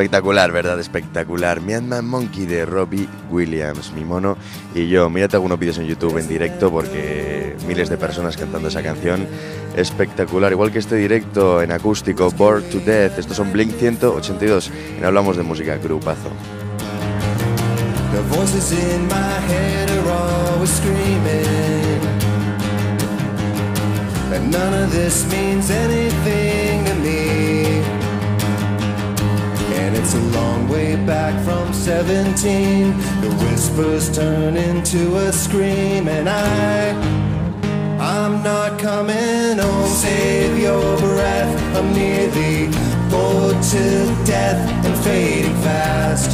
Espectacular, 0.01 0.51
¿verdad? 0.51 0.79
Espectacular. 0.79 1.61
Myanmar 1.61 2.01
Monkey 2.01 2.47
de 2.47 2.65
Robbie 2.65 3.07
Williams, 3.29 3.93
mi 3.93 4.03
mono 4.03 4.35
y 4.73 4.87
yo. 4.89 5.11
Mírate 5.11 5.35
algunos 5.35 5.59
vídeos 5.59 5.77
en 5.77 5.85
YouTube 5.85 6.17
en 6.17 6.27
directo 6.27 6.71
porque 6.71 7.55
miles 7.67 7.87
de 7.87 7.97
personas 7.97 8.35
cantando 8.35 8.69
esa 8.69 8.81
canción. 8.81 9.27
Espectacular. 9.75 10.51
Igual 10.51 10.71
que 10.71 10.79
este 10.79 10.95
directo 10.95 11.61
en 11.61 11.71
acústico, 11.71 12.31
Bored 12.31 12.63
to 12.71 12.79
Death. 12.79 13.19
Estos 13.19 13.37
son 13.37 13.51
Blink 13.51 13.75
182. 13.75 14.71
En 14.97 15.05
Hablamos 15.05 15.37
de 15.37 15.43
Música, 15.43 15.77
grupazo. 15.77 16.31
None 24.49 24.73
of 24.83 24.91
this 24.91 25.31
means 25.31 25.71
anything 25.71 26.70
it's 30.13 30.19
a 30.19 30.39
long 30.39 30.67
way 30.67 30.97
back 31.05 31.33
from 31.45 31.73
17. 31.73 32.97
The 33.21 33.29
whispers 33.39 34.13
turn 34.13 34.57
into 34.57 35.15
a 35.15 35.31
scream, 35.31 36.09
and 36.09 36.27
I, 36.27 36.91
I'm 37.97 38.43
not 38.43 38.77
coming 38.77 39.57
home. 39.57 39.87
Save 39.87 40.59
your 40.59 40.97
breath. 40.97 41.77
I'm 41.77 41.93
nearly 41.93 42.67
bored 43.09 43.61
to 43.71 44.25
death 44.25 44.59
and 44.85 44.97
fading 45.05 45.55
fast. 45.63 46.31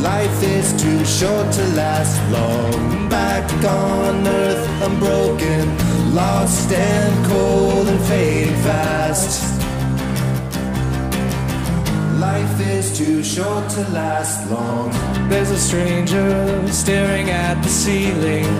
Life 0.00 0.42
is 0.44 0.80
too 0.80 1.04
short 1.04 1.50
to 1.54 1.64
last 1.74 2.22
long. 2.30 3.08
Back 3.08 3.50
on 3.64 4.26
earth, 4.28 4.68
I'm 4.82 4.96
broken, 5.00 6.14
lost 6.14 6.70
and 6.70 7.26
cold 7.26 7.88
and 7.88 8.00
fading 8.06 8.54
fast. 8.62 9.43
Life 12.34 12.60
is 12.66 12.98
too 12.98 13.22
short 13.22 13.70
to 13.70 13.82
last 13.90 14.50
long. 14.50 14.90
There's 15.28 15.52
a 15.52 15.56
stranger 15.56 16.66
staring 16.66 17.30
at 17.30 17.62
the 17.62 17.68
ceiling, 17.68 18.50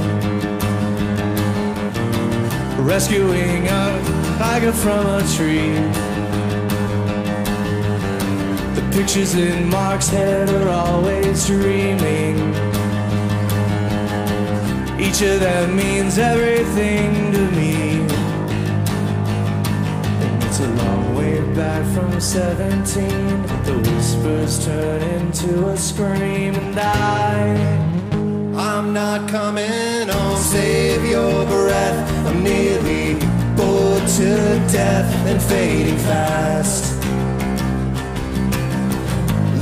rescuing 2.87 3.67
a 3.67 3.85
tiger 4.39 4.71
from 4.71 5.05
a 5.19 5.23
tree. 5.35 5.75
The 8.77 8.89
pictures 8.97 9.35
in 9.35 9.69
Mark's 9.69 10.09
head 10.09 10.49
are 10.51 10.69
always 10.69 11.45
dreaming. 11.45 12.37
Each 15.01 15.21
of 15.21 15.41
them 15.41 15.75
means 15.75 16.17
everything 16.17 17.33
to 17.33 17.51
me. 17.59 18.04
It's 20.57 20.63
a 20.63 20.69
long 20.85 21.17
way 21.17 21.41
back 21.53 21.85
from 21.95 22.21
17. 22.21 23.09
The 23.65 23.77
whispers 23.77 24.65
turn 24.65 25.03
into 25.03 25.67
a 25.67 25.77
scream, 25.77 26.55
and 26.55 26.79
I. 26.79 27.57
I'm 28.57 28.93
not 28.93 29.29
coming 29.29 30.07
home. 30.07 30.37
Save 30.39 31.11
your 31.11 31.45
breath. 31.47 32.27
I'm 32.29 32.45
nearly 32.45 33.15
bored 33.57 34.07
to 34.07 34.31
death 34.71 35.11
and 35.27 35.43
fading 35.43 35.99
fast. 35.99 37.03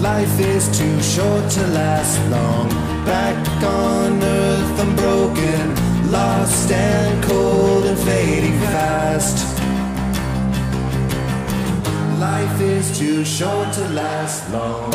Life 0.03 0.39
is 0.41 0.69
too 0.79 1.01
short 1.01 1.51
to 1.53 1.67
last 1.69 2.21
long. 2.29 2.69
Back 3.07 3.39
on 3.65 4.23
earth, 4.23 4.81
I'm 4.81 4.95
broken, 4.97 6.13
lost 6.13 6.71
and 6.71 7.25
cold 7.25 7.87
and 7.87 7.99
fading 8.01 8.59
fast. 8.61 9.42
Life 12.23 12.61
is 12.61 12.97
too 12.97 13.25
short 13.25 13.73
to 13.73 13.89
last 13.89 14.49
long. 14.53 14.95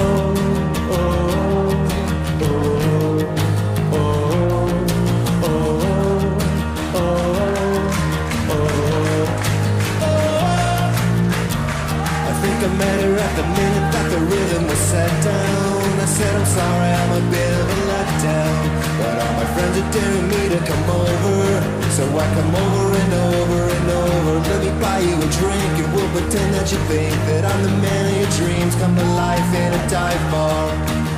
I 12.24 12.34
think 12.42 12.64
I 12.64 12.70
met 12.78 13.04
her 13.04 13.18
at 13.20 13.34
the 13.36 13.44
minute 13.44 13.92
that 13.92 14.08
the 14.10 14.20
rhythm 14.20 14.68
was 14.68 14.78
set 14.78 15.12
down. 15.22 16.00
I 16.00 16.06
said, 16.06 16.34
I'm 16.34 16.46
sorry, 16.46 16.92
I'm 17.02 17.12
a 17.12 17.24
bit 17.30 17.52
of 17.60 17.68
a 17.76 17.80
letdown. 17.92 18.56
But 19.00 19.14
all 19.24 19.34
my 19.34 19.48
friends 19.54 19.78
are 19.82 19.92
daring 19.92 20.28
me 20.30 20.42
to 20.56 20.60
come 20.66 20.90
over. 20.90 21.77
So 21.98 22.06
I 22.06 22.28
come 22.36 22.54
over 22.54 22.94
and 22.94 23.14
over 23.26 23.62
and 23.74 23.90
over. 23.90 24.34
Let 24.52 24.62
me 24.62 24.70
buy 24.80 25.00
you 25.00 25.18
a 25.18 25.30
drink 25.42 25.74
and 25.82 25.90
we'll 25.96 26.12
pretend 26.14 26.54
that 26.54 26.72
you 26.72 26.78
think 26.86 27.18
that 27.26 27.44
I'm 27.44 27.64
the 27.64 27.74
man 27.82 28.14
of 28.14 28.18
your 28.22 28.32
dreams. 28.38 28.76
Come 28.76 28.96
to 28.96 29.08
life 29.18 29.50
in 29.50 29.74
a 29.74 29.82
dive 29.90 30.26
bar. 30.30 30.70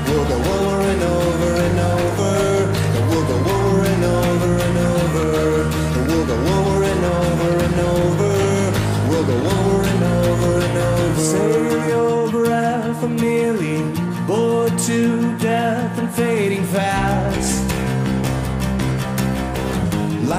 We'll 0.08 0.24
go 0.24 0.40
over 0.40 0.80
and 0.88 1.04
over 1.04 1.52
and 1.68 1.80
over. 1.84 2.32
And 2.96 3.04
we'll 3.12 3.28
go 3.28 3.38
over 3.44 3.80
and 3.92 4.04
over 4.08 4.52
and 4.56 4.78
over. 4.96 5.28
And 6.00 6.04
we'll 6.08 6.28
go 6.32 6.38
over 6.48 6.78
and 6.88 7.04
over 7.12 7.52
and 7.68 7.78
over. 8.00 8.32
We'll 9.12 9.28
go 9.28 9.36
over 9.36 9.84
and 9.84 10.04
over 10.16 10.52
and 10.64 10.78
over. 10.80 11.20
Save 11.20 11.90
your 11.92 12.32
breath, 12.32 13.04
I'm 13.04 13.18
nearly 13.18 13.84
bored 14.26 14.80
to 14.88 15.38
death 15.40 16.00
and 16.00 16.10
fading 16.10 16.64
fast. 16.64 17.59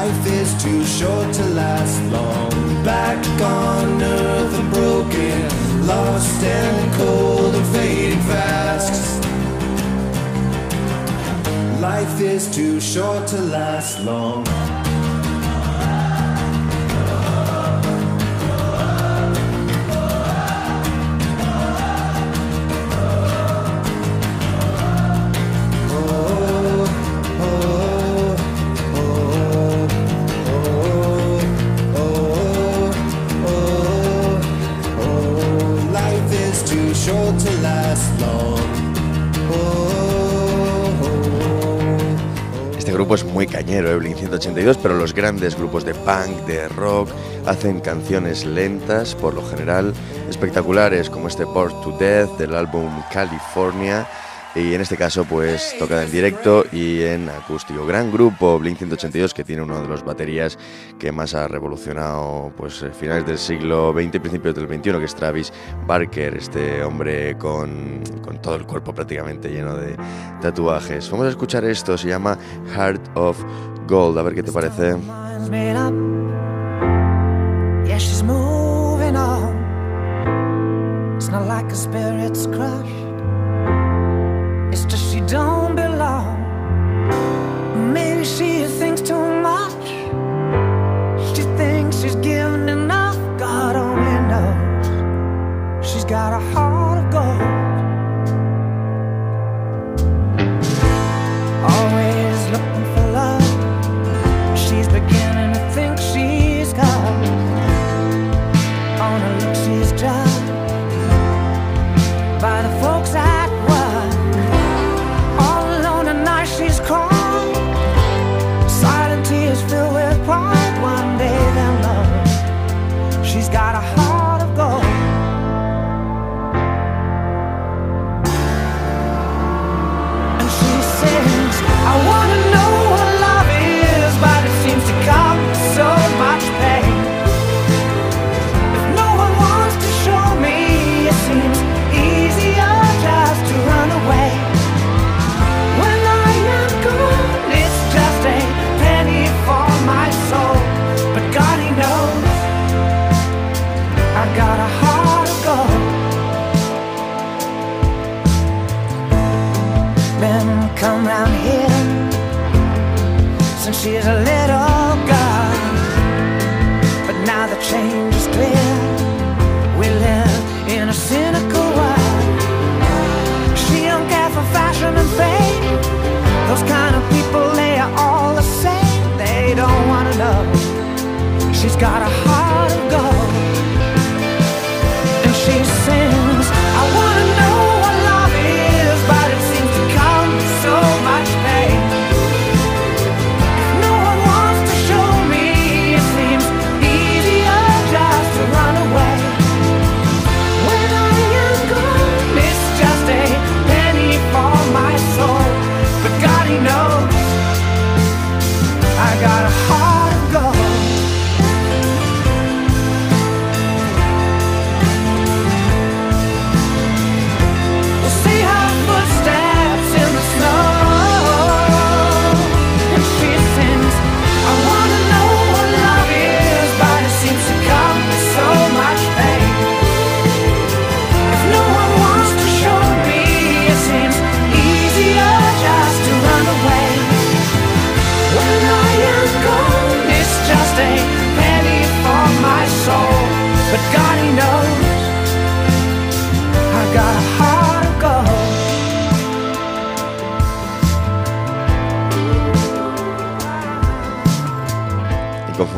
Life 0.02 0.26
is 0.28 0.62
too 0.62 0.82
short 0.86 1.30
to 1.34 1.44
last 1.50 2.02
long. 2.10 2.48
Back 2.82 3.22
on 3.42 4.02
earth, 4.02 4.54
I'm 4.58 4.70
broken, 4.70 5.86
lost 5.86 6.42
and 6.42 6.94
cold 6.94 7.54
and 7.54 7.66
fading 7.66 8.20
fast. 8.20 9.22
Life 11.82 12.18
is 12.18 12.50
too 12.50 12.80
short 12.80 13.26
to 13.26 13.42
last 13.42 14.00
long. 14.00 14.46
1982, 44.30 44.78
pero 44.78 44.96
los 44.96 45.12
grandes 45.12 45.56
grupos 45.56 45.84
de 45.84 45.94
punk, 45.94 46.46
de 46.46 46.68
rock, 46.68 47.08
hacen 47.46 47.80
canciones 47.80 48.44
lentas, 48.44 49.14
por 49.14 49.34
lo 49.34 49.42
general 49.42 49.92
espectaculares, 50.28 51.10
como 51.10 51.28
este 51.28 51.44
Bored 51.44 51.74
to 51.82 51.96
Death 51.98 52.38
del 52.38 52.54
álbum 52.54 52.88
California. 53.12 54.06
Y 54.52 54.74
en 54.74 54.80
este 54.80 54.96
caso, 54.96 55.24
pues 55.24 55.76
tocada 55.78 56.02
en 56.02 56.10
directo 56.10 56.64
y 56.72 57.02
en 57.02 57.28
acústico. 57.28 57.86
Gran 57.86 58.10
grupo, 58.10 58.58
Blink 58.58 58.78
182, 58.78 59.32
que 59.32 59.44
tiene 59.44 59.62
uno 59.62 59.80
de 59.80 59.86
los 59.86 60.04
baterías 60.04 60.58
que 60.98 61.12
más 61.12 61.34
ha 61.34 61.46
revolucionado 61.46 62.52
pues 62.56 62.82
eh, 62.82 62.90
finales 62.90 63.24
del 63.26 63.38
siglo 63.38 63.92
XX 63.92 64.16
y 64.16 64.18
principios 64.18 64.56
del 64.56 64.66
XXI, 64.66 64.98
que 64.98 65.04
es 65.04 65.14
Travis 65.14 65.52
Barker, 65.86 66.36
este 66.36 66.82
hombre 66.82 67.38
con, 67.38 68.02
con 68.22 68.42
todo 68.42 68.56
el 68.56 68.66
cuerpo 68.66 68.92
prácticamente 68.92 69.50
lleno 69.50 69.76
de 69.76 69.96
tatuajes. 70.40 71.08
Vamos 71.12 71.26
a 71.26 71.30
escuchar 71.30 71.64
esto, 71.64 71.96
se 71.96 72.08
llama 72.08 72.36
Heart 72.74 73.16
of 73.16 73.40
Gold, 73.90 74.16
a 74.18 74.22
ver 74.22 74.34
qué 74.34 74.42
te 74.42 74.52
parece. 74.52 74.96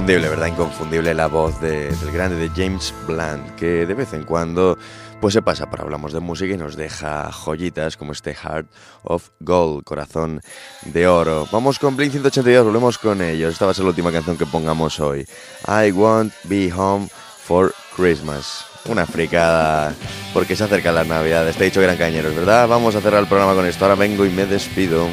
Inconfundible, 0.03 0.29
¿verdad? 0.31 0.47
Inconfundible 0.49 1.15
la 1.15 1.29
voz 1.29 1.61
de- 1.61 1.91
del 1.95 2.11
grande 2.11 2.35
de 2.35 2.49
James 2.49 2.93
Blunt, 3.07 3.55
que 3.55 3.87
de 3.87 3.95
vez 3.95 4.13
en 4.15 4.25
cuando 4.25 4.77
pues 5.21 5.33
se 5.33 5.43
pasa 5.43 5.71
por 5.71 5.81
Hablamos 5.81 6.13
de 6.13 6.19
Música 6.19 6.53
y 6.53 6.57
nos 6.57 6.75
deja 6.75 7.31
joyitas 7.31 7.97
como 7.97 8.11
este 8.11 8.35
Heart 8.35 8.67
of 9.05 9.29
Gold, 9.39 9.85
corazón 9.85 10.41
de 10.87 11.07
oro. 11.07 11.47
Vamos 11.53 11.79
con 11.79 11.97
Blink 11.97 12.11
182, 12.11 12.65
volvemos 12.65 12.99
con 12.99 13.23
ellos. 13.23 13.53
Esta 13.53 13.65
va 13.67 13.71
a 13.71 13.75
ser 13.75 13.85
la 13.85 13.91
última 13.91 14.11
canción 14.11 14.37
que 14.37 14.45
pongamos 14.45 14.99
hoy. 14.99 15.25
I 15.69 15.93
won't 15.93 16.33
be 16.45 16.73
home 16.77 17.09
for 17.45 17.73
Christmas. 17.95 18.65
Una 18.87 19.07
fricada, 19.07 19.95
porque 20.35 20.57
se 20.57 20.65
acercan 20.65 20.97
las 20.97 21.07
navidades. 21.07 21.55
Te 21.55 21.63
he 21.63 21.67
dicho 21.67 21.81
eran 21.81 21.97
cañeros, 21.97 22.35
¿verdad? 22.35 22.67
Vamos 22.67 22.97
a 22.97 23.01
cerrar 23.01 23.21
el 23.23 23.29
programa 23.29 23.55
con 23.55 23.65
esto. 23.67 23.85
Ahora 23.85 23.95
vengo 23.95 24.27
y 24.27 24.31
me 24.31 24.47
despido. 24.47 25.07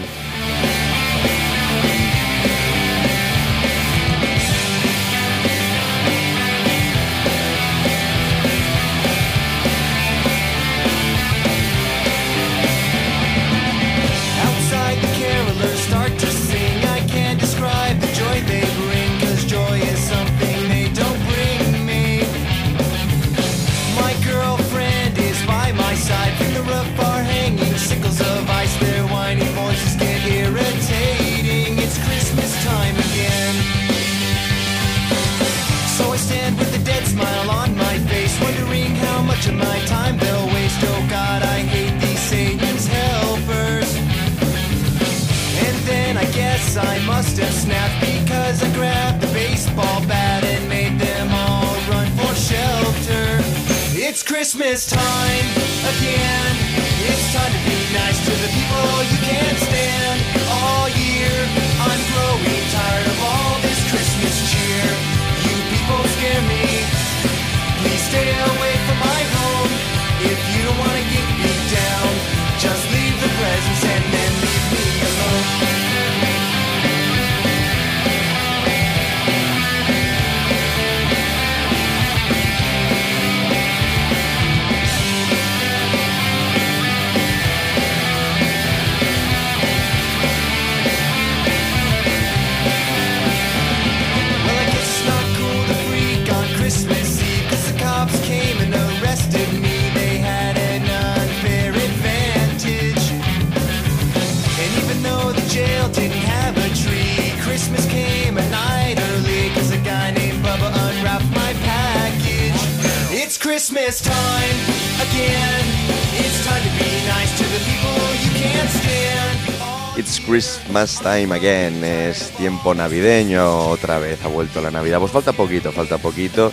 Christmas 120.69 120.99
time 121.01 121.35
again, 121.35 121.83
es 121.83 122.29
tiempo 122.37 122.75
navideño, 122.75 123.69
otra 123.69 123.97
vez 123.97 124.23
ha 124.23 124.27
vuelto 124.27 124.61
la 124.61 124.69
Navidad. 124.69 124.99
Pues 124.99 125.11
falta 125.11 125.33
poquito, 125.33 125.71
falta 125.71 125.97
poquito. 125.97 126.51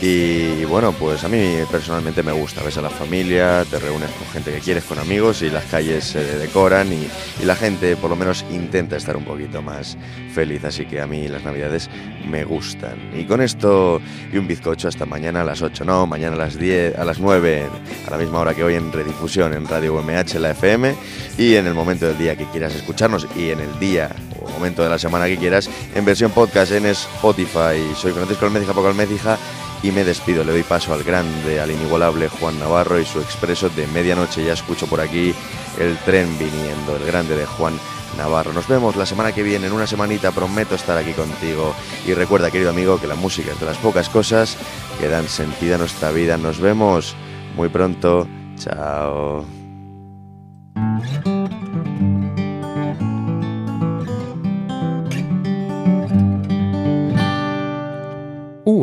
Y 0.00 0.64
bueno, 0.66 0.92
pues 0.92 1.24
a 1.24 1.28
mí 1.28 1.56
personalmente 1.70 2.22
me 2.22 2.32
gusta. 2.32 2.62
Ves 2.62 2.76
a 2.76 2.82
la 2.82 2.90
familia, 2.90 3.64
te 3.64 3.78
reúnes 3.78 4.10
con 4.10 4.28
gente 4.28 4.52
que 4.52 4.60
quieres, 4.60 4.84
con 4.84 4.98
amigos 4.98 5.40
y 5.40 5.48
las 5.48 5.64
calles 5.64 6.04
se 6.04 6.22
decoran 6.38 6.92
y, 6.92 7.08
la 7.44 7.56
gente 7.56 7.96
por 7.96 8.10
lo 8.10 8.16
menos 8.16 8.44
intenta 8.50 8.96
estar 8.96 9.16
un 9.16 9.24
poquito 9.24 9.62
más 9.62 9.96
feliz. 10.34 10.64
Así 10.64 10.84
que 10.84 11.00
a 11.00 11.06
mí 11.06 11.28
las 11.28 11.44
Navidades 11.44 11.88
me 12.28 12.44
gustan. 12.44 12.96
Y 13.14 13.24
con 13.24 13.40
esto 13.40 14.00
y 14.32 14.36
un 14.36 14.46
bizcocho 14.46 14.88
hasta 14.88 15.06
mañana 15.06 15.40
a 15.40 15.44
las 15.44 15.62
8, 15.62 15.84
no, 15.84 16.06
mañana 16.06 16.34
a 16.34 16.38
las 16.38 16.58
10, 16.58 16.98
a 16.98 17.04
las 17.04 17.18
9, 17.18 17.66
a 18.06 18.10
la 18.10 18.18
misma 18.18 18.40
hora 18.40 18.52
que 18.52 18.64
hoy 18.64 18.74
en 18.74 18.92
redifusión 18.92 19.54
en 19.54 19.66
Radio 19.66 19.94
UMH, 19.94 20.34
la 20.40 20.50
FM 20.50 20.94
y 21.38 21.54
en 21.54 21.66
el 21.66 21.74
momento 21.74 22.06
del 22.06 22.18
día 22.18 22.36
que 22.36 22.44
quieras 22.46 22.74
escucharnos 22.74 23.26
y 23.34 23.50
en 23.50 23.60
el 23.60 23.78
día 23.78 24.10
o 24.40 24.50
momento 24.50 24.82
de 24.82 24.90
la 24.90 24.98
semana 24.98 25.26
que 25.26 25.38
quieras 25.38 25.70
en 25.94 26.04
versión 26.04 26.30
podcast 26.32 26.72
en 26.72 26.86
Spotify. 26.86 27.80
Soy 27.96 28.12
Francisco 28.12 28.46
Almecija, 28.46 28.74
Paco 28.74 28.88
Almecija 28.88 29.38
y 29.82 29.92
me 29.92 30.04
despido. 30.04 30.44
Le 30.44 30.52
doy 30.52 30.62
paso 30.62 30.92
al 30.92 31.02
grande, 31.04 31.60
al 31.60 31.70
inigualable 31.70 32.28
Juan 32.28 32.58
Navarro 32.58 32.98
y 32.98 33.04
su 33.04 33.20
expreso 33.20 33.68
de 33.70 33.86
medianoche. 33.88 34.44
Ya 34.44 34.52
escucho 34.52 34.86
por 34.86 35.00
aquí 35.00 35.34
el 35.78 35.96
tren 35.98 36.38
viniendo, 36.38 36.96
el 36.96 37.06
grande 37.06 37.36
de 37.36 37.46
Juan 37.46 37.74
Navarro. 38.16 38.52
Nos 38.52 38.68
vemos 38.68 38.96
la 38.96 39.06
semana 39.06 39.32
que 39.32 39.42
viene, 39.42 39.66
en 39.66 39.72
una 39.72 39.86
semanita 39.86 40.32
prometo 40.32 40.74
estar 40.74 40.96
aquí 40.96 41.12
contigo. 41.12 41.74
Y 42.06 42.14
recuerda, 42.14 42.50
querido 42.50 42.70
amigo, 42.70 43.00
que 43.00 43.06
la 43.06 43.14
música 43.14 43.52
es 43.52 43.60
de 43.60 43.66
las 43.66 43.78
pocas 43.78 44.08
cosas 44.08 44.56
que 44.98 45.08
dan 45.08 45.28
sentido 45.28 45.76
a 45.76 45.78
nuestra 45.78 46.10
vida. 46.10 46.36
Nos 46.36 46.60
vemos 46.60 47.14
muy 47.56 47.68
pronto. 47.68 48.26
Chao. 48.56 49.55